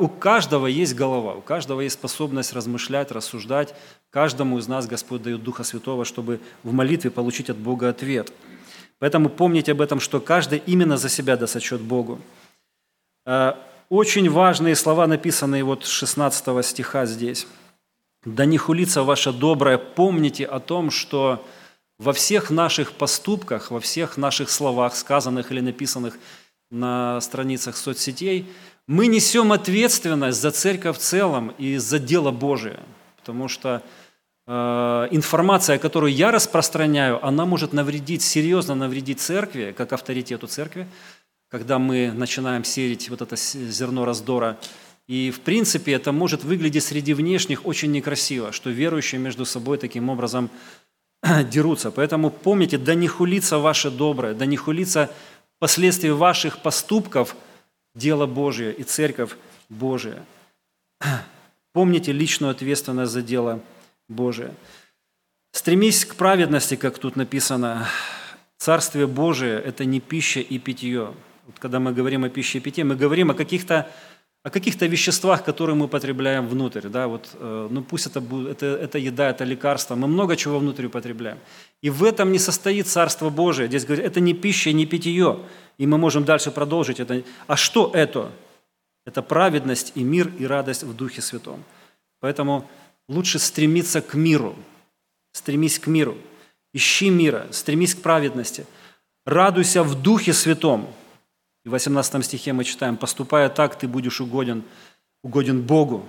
У 0.00 0.08
каждого 0.08 0.66
есть 0.66 0.94
голова, 0.94 1.34
у 1.34 1.40
каждого 1.40 1.82
есть 1.82 1.94
способность 1.94 2.52
размышлять, 2.52 3.12
рассуждать. 3.12 3.74
Каждому 4.10 4.58
из 4.58 4.68
нас 4.68 4.86
Господь 4.86 5.22
дает 5.22 5.42
Духа 5.42 5.62
Святого, 5.62 6.04
чтобы 6.04 6.40
в 6.64 6.72
молитве 6.72 7.10
получить 7.10 7.50
от 7.50 7.56
Бога 7.56 7.88
ответ. 7.88 8.32
Поэтому 8.98 9.28
помните 9.28 9.72
об 9.72 9.80
этом, 9.80 10.00
что 10.00 10.20
каждый 10.20 10.62
именно 10.66 10.96
за 10.96 11.08
себя 11.08 11.36
даст 11.36 11.72
Богу. 11.80 12.18
Э, 13.24 13.54
очень 13.88 14.28
важные 14.30 14.76
слова, 14.76 15.06
написанные 15.06 15.64
вот 15.64 15.86
16 15.86 16.64
стиха 16.64 17.06
здесь. 17.06 17.46
«Да 18.24 18.44
не 18.44 18.58
хулится 18.58 19.02
ваше 19.02 19.32
доброе, 19.32 19.78
помните 19.78 20.44
о 20.44 20.60
том, 20.60 20.90
что 20.90 21.42
во 21.98 22.12
всех 22.12 22.50
наших 22.50 22.92
поступках, 22.92 23.70
во 23.70 23.78
всех 23.78 24.16
наших 24.16 24.50
словах, 24.50 24.94
сказанных 24.94 25.52
или 25.52 25.60
написанных 25.60 26.18
на 26.70 27.20
страницах 27.20 27.76
соцсетей– 27.76 28.46
мы 28.90 29.06
несем 29.06 29.52
ответственность 29.52 30.40
за 30.40 30.50
церковь 30.50 30.96
в 30.96 31.00
целом 31.00 31.54
и 31.58 31.76
за 31.76 32.00
дело 32.00 32.32
Божие, 32.32 32.80
потому 33.18 33.46
что 33.46 33.84
э, 34.48 34.52
информация, 35.12 35.78
которую 35.78 36.12
я 36.12 36.32
распространяю, 36.32 37.24
она 37.24 37.46
может 37.46 37.72
навредить, 37.72 38.22
серьезно 38.22 38.74
навредить 38.74 39.20
церкви, 39.20 39.72
как 39.78 39.92
авторитету 39.92 40.48
церкви, 40.48 40.88
когда 41.48 41.78
мы 41.78 42.10
начинаем 42.10 42.64
сеять 42.64 43.08
вот 43.10 43.22
это 43.22 43.36
зерно 43.36 44.04
раздора. 44.04 44.58
И, 45.06 45.30
в 45.30 45.38
принципе, 45.38 45.92
это 45.92 46.10
может 46.10 46.42
выглядеть 46.42 46.82
среди 46.82 47.14
внешних 47.14 47.66
очень 47.66 47.92
некрасиво, 47.92 48.50
что 48.50 48.70
верующие 48.70 49.20
между 49.20 49.44
собой 49.44 49.78
таким 49.78 50.08
образом 50.08 50.50
дерутся. 51.48 51.92
Поэтому 51.92 52.30
помните, 52.30 52.76
да 52.76 52.96
не 52.96 53.06
хулится 53.06 53.58
ваше 53.58 53.88
доброе, 53.88 54.34
да 54.34 54.46
не 54.46 54.56
хулится 54.56 55.10
последствия 55.60 56.12
ваших 56.12 56.58
поступков– 56.58 57.36
дело 57.94 58.26
Божие 58.26 58.72
и 58.72 58.82
церковь 58.82 59.36
Божия. 59.68 60.24
Помните 61.72 62.12
личную 62.12 62.50
ответственность 62.50 63.12
за 63.12 63.22
дело 63.22 63.60
Божие. 64.08 64.54
Стремись 65.52 66.04
к 66.04 66.14
праведности, 66.14 66.76
как 66.76 66.98
тут 66.98 67.16
написано. 67.16 67.86
Царствие 68.58 69.06
Божие– 69.06 69.60
это 69.64 69.84
не 69.84 70.00
пища 70.00 70.40
и 70.40 70.58
питье. 70.58 71.14
Вот 71.46 71.58
когда 71.58 71.80
мы 71.80 71.92
говорим 71.92 72.24
о 72.24 72.28
пище 72.28 72.58
и 72.58 72.60
питье, 72.60 72.84
мы 72.84 72.94
говорим 72.94 73.30
о 73.30 73.34
каких-то 73.34 73.90
о 74.42 74.50
каких-то 74.50 74.86
веществах, 74.86 75.44
которые 75.44 75.76
мы 75.76 75.84
употребляем 75.84 76.48
внутрь. 76.48 76.88
Да, 76.88 77.08
вот, 77.08 77.28
э, 77.34 77.68
ну 77.70 77.82
пусть 77.82 78.06
это, 78.06 78.20
будет, 78.20 78.56
это, 78.56 78.66
это 78.66 78.98
еда, 78.98 79.30
это 79.30 79.44
лекарство, 79.44 79.96
мы 79.96 80.08
много 80.08 80.36
чего 80.36 80.58
внутрь 80.58 80.86
употребляем. 80.86 81.38
И 81.82 81.90
в 81.90 82.02
этом 82.04 82.32
не 82.32 82.38
состоит 82.38 82.86
Царство 82.86 83.28
Божие. 83.28 83.68
Здесь 83.68 83.84
говорят, 83.84 84.06
это 84.06 84.20
не 84.20 84.32
пища, 84.32 84.72
не 84.72 84.86
питье. 84.86 85.40
И 85.78 85.86
мы 85.86 85.98
можем 85.98 86.24
дальше 86.24 86.50
продолжить 86.50 87.00
это. 87.00 87.22
А 87.46 87.56
что 87.56 87.90
это? 87.94 88.30
Это 89.06 89.22
праведность 89.22 89.92
и 89.94 90.02
мир, 90.02 90.30
и 90.38 90.46
радость 90.46 90.84
в 90.84 90.94
Духе 90.94 91.20
Святом. 91.20 91.62
Поэтому 92.20 92.68
лучше 93.08 93.38
стремиться 93.38 94.00
к 94.00 94.14
миру. 94.14 94.54
Стремись 95.32 95.78
к 95.78 95.86
миру. 95.86 96.16
Ищи 96.72 97.10
мира, 97.10 97.46
стремись 97.50 97.94
к 97.94 98.02
праведности. 98.02 98.66
Радуйся 99.26 99.82
в 99.82 100.00
Духе 100.00 100.32
Святом. 100.32 100.88
И 101.64 101.68
в 101.68 101.72
18 101.72 102.24
стихе 102.24 102.52
мы 102.52 102.64
читаем, 102.64 102.96
«Поступая 102.96 103.48
так, 103.48 103.78
ты 103.78 103.86
будешь 103.86 104.20
угоден, 104.20 104.62
угоден 105.22 105.62
Богу, 105.62 106.06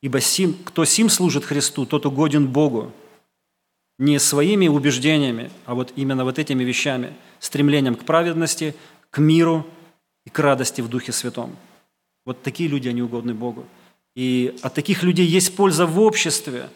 ибо 0.00 0.20
сим, 0.20 0.56
кто 0.64 0.84
сим 0.84 1.08
служит 1.08 1.44
Христу, 1.44 1.86
тот 1.86 2.06
угоден 2.06 2.46
Богу, 2.46 2.92
не 3.98 4.18
своими 4.18 4.68
убеждениями, 4.68 5.50
а 5.64 5.74
вот 5.74 5.92
именно 5.96 6.24
вот 6.24 6.38
этими 6.38 6.64
вещами, 6.64 7.14
стремлением 7.38 7.94
к 7.94 8.04
праведности, 8.04 8.74
к 9.10 9.18
миру 9.18 9.66
и 10.24 10.30
к 10.30 10.38
радости 10.38 10.80
в 10.80 10.88
Духе 10.88 11.12
Святом. 11.12 11.56
Вот 12.24 12.42
такие 12.42 12.68
люди, 12.68 12.88
они 12.88 13.02
угодны 13.02 13.34
Богу. 13.34 13.66
И 14.14 14.58
от 14.62 14.74
таких 14.74 15.02
людей 15.02 15.26
есть 15.26 15.56
польза 15.56 15.86
в 15.86 16.00
обществе. 16.00 16.68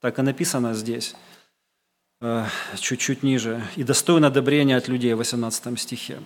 Так 0.00 0.18
и 0.18 0.22
написано 0.22 0.74
здесь, 0.74 1.14
э, 2.20 2.46
чуть-чуть 2.78 3.22
ниже. 3.22 3.62
«И 3.76 3.84
достойно 3.84 4.28
одобрения 4.28 4.76
от 4.76 4.88
людей» 4.88 5.14
в 5.14 5.18
18 5.18 5.78
стихе. 5.78 6.20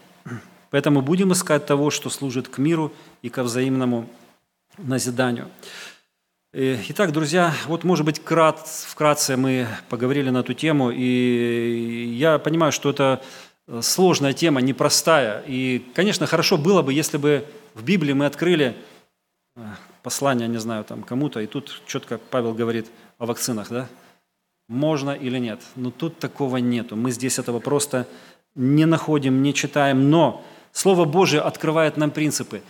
Поэтому 0.75 1.03
будем 1.03 1.33
искать 1.33 1.67
того, 1.67 1.91
что 1.91 2.11
служит 2.11 2.49
к 2.49 2.59
миру 2.59 2.93
и 3.23 3.29
ко 3.29 3.45
взаимному 3.45 4.09
назиданию. 4.77 5.49
Э, 6.53 6.77
итак, 6.89 7.13
друзья, 7.13 7.55
вот, 7.67 7.85
может 7.85 8.05
быть, 8.05 8.19
крат, 8.19 8.59
вкратце 8.67 9.37
мы 9.37 9.69
поговорили 9.89 10.31
на 10.31 10.39
эту 10.39 10.53
тему, 10.53 10.91
и 10.91 12.13
я 12.19 12.41
понимаю, 12.41 12.73
что 12.73 12.91
это 12.91 13.23
э, 13.69 13.83
сложная 13.83 14.33
тема, 14.33 14.61
непростая. 14.63 15.45
И, 15.47 15.81
конечно, 15.95 16.27
хорошо 16.27 16.59
было 16.59 16.83
бы, 16.83 16.93
если 16.93 17.19
бы 17.19 17.45
в 17.75 17.85
Библии 17.85 18.13
мы 18.13 18.27
открыли 18.27 18.75
э, 19.55 19.61
послание, 20.03 20.49
не 20.49 20.59
знаю, 20.59 20.83
там 20.83 21.05
кому-то, 21.05 21.39
и 21.39 21.47
тут 21.47 21.83
четко 21.87 22.19
Павел 22.19 22.53
говорит 22.53 22.89
о 23.19 23.27
вакцинах, 23.27 23.69
да? 23.69 23.87
Можно 24.69 25.13
или 25.13 25.39
нет? 25.39 25.61
Но 25.77 25.93
тут 25.93 26.19
такого 26.19 26.57
нету. 26.57 26.97
Мы 26.97 27.13
здесь 27.13 27.39
этого 27.39 27.61
просто 27.61 28.09
не 28.57 28.87
находим, 28.87 29.41
не 29.41 29.55
читаем, 29.55 30.11
но 30.11 30.45
Слово 30.75 31.05
Божие 31.05 31.41
открывает 31.41 31.97
нам 31.97 32.11
принципы. 32.11 32.61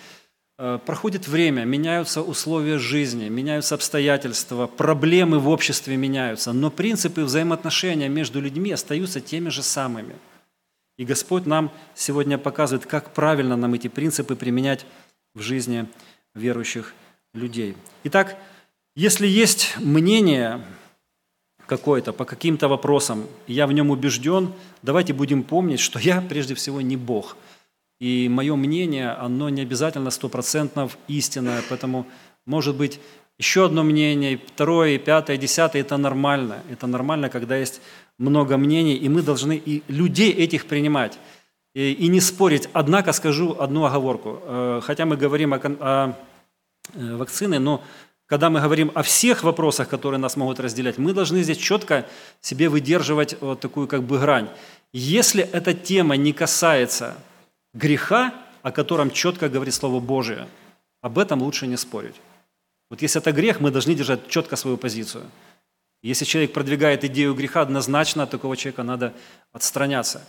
Э, 0.59 0.79
проходит 0.85 1.27
время, 1.27 1.64
меняются 1.64 2.21
условия 2.21 2.79
жизни, 2.79 3.31
меняются 3.31 3.75
обстоятельства, 3.75 4.67
проблемы 4.67 5.38
в 5.38 5.49
обществе 5.49 5.97
меняются, 5.97 6.53
но 6.53 6.71
принципы 6.71 7.25
взаимоотношения 7.25 8.11
между 8.11 8.43
людьми 8.43 8.71
остаются 8.71 9.23
теми 9.23 9.49
же 9.49 9.62
самыми. 9.62 10.14
И 10.99 11.07
Господь 11.07 11.47
нам 11.47 11.73
сегодня 11.95 12.37
показывает, 12.37 12.87
как 12.87 13.14
правильно 13.14 13.57
нам 13.57 13.73
эти 13.73 13.88
принципы 13.88 14.37
применять 14.37 14.85
в 15.35 15.40
жизни 15.40 15.87
верующих 16.35 16.93
людей. 17.33 17.75
Итак, 18.05 18.37
если 18.95 19.27
есть 19.27 19.77
мнение 19.79 20.62
какое-то 21.67 22.12
по 22.12 22.27
каким-то 22.27 22.69
вопросам, 22.69 23.27
я 23.47 23.67
в 23.67 23.73
нем 23.73 23.90
убежден, 23.90 24.53
давайте 24.83 25.14
будем 25.14 25.43
помнить, 25.43 25.81
что 25.81 25.99
я 25.99 26.21
прежде 26.21 26.55
всего 26.55 26.83
не 26.83 26.99
Бог– 26.99 27.38
и 28.05 28.29
мое 28.29 28.55
мнение, 28.55 29.12
оно 29.12 29.49
не 29.49 29.62
обязательно 29.62 30.11
стопроцентно 30.11 30.90
истинное, 31.09 31.62
поэтому 31.71 32.07
может 32.45 32.77
быть 32.77 33.01
еще 33.38 33.64
одно 33.64 33.83
мнение, 33.83 34.38
второе, 34.47 34.99
пятое, 34.99 35.38
десятое, 35.38 35.81
это 35.81 35.97
нормально. 35.97 36.57
Это 36.71 36.87
нормально, 36.87 37.31
когда 37.31 37.57
есть 37.57 37.81
много 38.19 38.59
мнений, 38.59 38.95
и 38.95 39.09
мы 39.09 39.23
должны 39.23 39.57
и 39.57 39.83
людей 39.88 40.31
этих 40.31 40.67
принимать 40.67 41.19
и, 41.75 41.93
и 41.93 42.09
не 42.09 42.21
спорить. 42.21 42.69
Однако 42.75 43.12
скажу 43.12 43.57
одну 43.59 43.87
оговорку. 43.87 44.38
Э, 44.43 44.81
хотя 44.83 45.07
мы 45.07 45.17
говорим 45.17 45.55
о, 45.55 45.57
о 45.57 46.14
э, 46.93 47.17
вакцине, 47.17 47.59
но 47.59 47.83
когда 48.27 48.51
мы 48.51 48.61
говорим 48.61 48.93
о 48.95 49.03
всех 49.03 49.45
вопросах, 49.45 49.88
которые 49.88 50.21
нас 50.21 50.37
могут 50.37 50.61
разделять, 50.61 50.99
мы 50.99 51.14
должны 51.14 51.43
здесь 51.43 51.57
четко 51.57 52.05
себе 52.43 52.69
выдерживать 52.69 53.37
вот 53.40 53.61
такую 53.61 53.88
как 53.88 54.03
бы 54.03 54.19
грань. 54.19 54.51
Если 54.93 55.43
эта 55.43 55.73
тема 55.73 56.19
не 56.19 56.35
касается 56.35 57.17
греха, 57.75 58.33
о 58.63 58.73
котором 58.73 59.11
четко 59.11 59.49
говорит 59.49 59.75
Слово 59.75 60.01
Божие, 60.01 60.49
об 61.03 61.19
этом 61.19 61.43
лучше 61.43 61.67
не 61.67 61.77
спорить. 61.77 62.15
Вот 62.89 63.03
если 63.03 63.21
это 63.21 63.33
грех, 63.33 63.61
мы 63.61 63.71
должны 63.71 63.95
держать 63.95 64.29
четко 64.29 64.57
свою 64.57 64.77
позицию. 64.77 65.25
Если 66.03 66.25
человек 66.25 66.53
продвигает 66.53 67.05
идею 67.05 67.35
греха, 67.35 67.63
однозначно 67.63 68.23
от 68.23 68.31
такого 68.31 68.57
человека 68.57 68.83
надо 68.83 69.13
отстраняться 69.53 70.23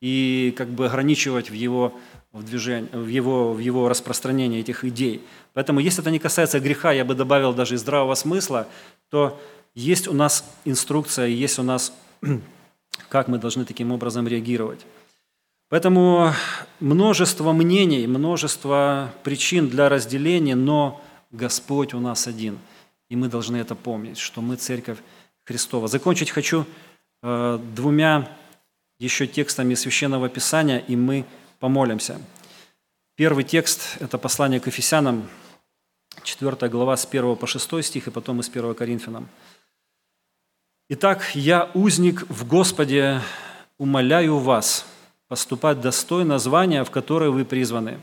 и 0.00 0.54
как 0.56 0.68
бы 0.68 0.86
ограничивать 0.86 1.50
в 1.50 1.54
его, 1.54 1.98
в 2.32 2.44
движении, 2.44 2.88
в 2.92 3.08
его, 3.08 3.52
в 3.52 3.58
его 3.58 3.88
распространении 3.88 4.60
этих 4.60 4.84
идей. 4.84 5.22
Поэтому 5.52 5.80
если 5.80 6.02
это 6.02 6.10
не 6.10 6.18
касается 6.18 6.60
греха, 6.60 6.92
я 6.92 7.04
бы 7.04 7.14
добавил 7.14 7.52
даже 7.52 7.74
и 7.74 7.78
здравого 7.78 8.14
смысла, 8.14 8.68
то 9.10 9.40
есть 9.74 10.06
у 10.06 10.12
нас 10.12 10.44
инструкция, 10.64 11.26
есть 11.26 11.58
у 11.58 11.62
нас, 11.62 11.92
как 13.08 13.28
мы 13.28 13.38
должны 13.38 13.64
таким 13.64 13.90
образом 13.90 14.28
реагировать. 14.28 14.86
Поэтому 15.68 16.32
множество 16.78 17.52
мнений, 17.52 18.06
множество 18.06 19.12
причин 19.24 19.68
для 19.68 19.88
разделения, 19.88 20.54
но 20.54 21.02
Господь 21.32 21.92
у 21.92 21.98
нас 21.98 22.28
один. 22.28 22.58
И 23.08 23.16
мы 23.16 23.28
должны 23.28 23.56
это 23.56 23.74
помнить, 23.74 24.18
что 24.18 24.40
мы 24.40 24.56
Церковь 24.56 24.98
Христова. 25.44 25.88
Закончить 25.88 26.30
хочу 26.30 26.66
э, 27.22 27.58
двумя 27.74 28.30
еще 29.00 29.26
текстами 29.26 29.74
Священного 29.74 30.28
Писания, 30.28 30.78
и 30.78 30.94
мы 30.94 31.24
помолимся. 31.58 32.20
Первый 33.16 33.42
текст– 33.42 33.96
это 34.00 34.18
послание 34.18 34.60
к 34.60 34.68
Ефесянам, 34.68 35.28
4 36.22 36.68
глава 36.68 36.96
с 36.96 37.06
1 37.06 37.36
по 37.36 37.46
6 37.46 37.84
стих, 37.84 38.06
и 38.06 38.10
потом 38.10 38.40
из 38.40 38.48
1 38.48 38.74
Коринфянам. 38.74 39.28
«Итак, 40.88 41.32
я 41.34 41.70
узник 41.74 42.28
в 42.28 42.46
Господе, 42.46 43.20
умоляю 43.78 44.38
вас– 44.38 44.86
поступать 45.28 45.80
достойно 45.80 46.38
звания, 46.38 46.84
в 46.84 46.90
которое 46.90 47.30
вы 47.30 47.44
призваны. 47.44 47.98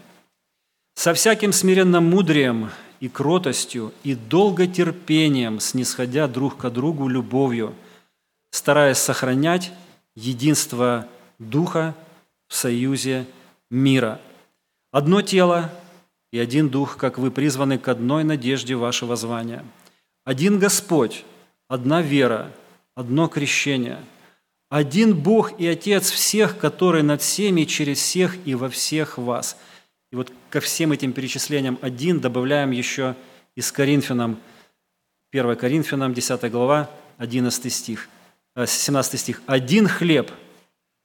Со 0.95 1.13
всяким 1.13 1.53
смиренным 1.53 2.09
мудрием 2.09 2.69
и 2.99 3.09
кротостью 3.09 3.93
и 4.03 4.15
долготерпением, 4.15 5.59
снисходя 5.59 6.27
друг 6.27 6.57
к 6.57 6.69
другу 6.69 7.07
любовью, 7.07 7.73
стараясь 8.51 8.99
сохранять 8.99 9.71
единство 10.15 11.07
Духа 11.39 11.95
в 12.47 12.55
союзе 12.55 13.25
мира. 13.71 14.21
Одно 14.91 15.21
тело 15.21 15.71
и 16.31 16.39
один 16.39 16.69
Дух, 16.69 16.97
как 16.97 17.17
вы 17.17 17.31
призваны 17.31 17.77
к 17.77 17.87
одной 17.87 18.23
надежде 18.23 18.75
вашего 18.75 19.15
звания. 19.15 19.65
Один 20.23 20.59
Господь, 20.59 21.25
одна 21.67 22.01
вера, 22.01 22.51
одно 22.95 23.27
крещение, 23.27 23.99
один 24.73 25.15
Бог 25.15 25.59
и 25.59 25.67
Отец 25.67 26.09
всех, 26.09 26.57
который 26.57 27.03
над 27.03 27.21
всеми, 27.21 27.63
через 27.63 27.99
всех 27.99 28.35
и 28.43 28.55
во 28.55 28.71
всех 28.71 29.19
вас. 29.19 29.55
И 30.11 30.15
вот 30.15 30.33
ко 30.49 30.61
всем 30.61 30.91
этим 30.91 31.13
перечислениям 31.13 31.77
один 31.79 32.19
добавляем 32.19 32.71
еще 32.71 33.15
из 33.53 33.71
Коринфянам, 33.71 34.39
1 35.31 35.55
Коринфянам, 35.57 36.15
10 36.15 36.51
глава, 36.51 36.89
11 37.19 37.71
стих, 37.71 38.09
17 38.57 39.13
э, 39.13 39.17
стих. 39.17 39.43
«Один 39.45 39.87
хлеб, 39.87 40.31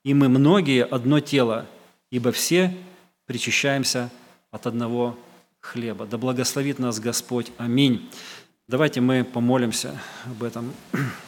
и 0.03 0.15
мы 0.15 0.31
многие 0.31 0.87
одно 0.87 1.21
тело, 1.21 1.67
ибо 2.11 2.33
все 2.33 2.75
причащаемся 3.27 4.09
от 4.51 4.67
одного 4.67 5.15
хлеба. 5.61 6.07
Да 6.07 6.17
благословит 6.17 6.79
нас 6.79 7.01
Господь. 7.01 7.53
Аминь. 7.59 8.09
Давайте 8.67 9.03
мы 9.03 9.25
помолимся 9.25 10.01
об 10.25 10.43
этом. 10.43 10.73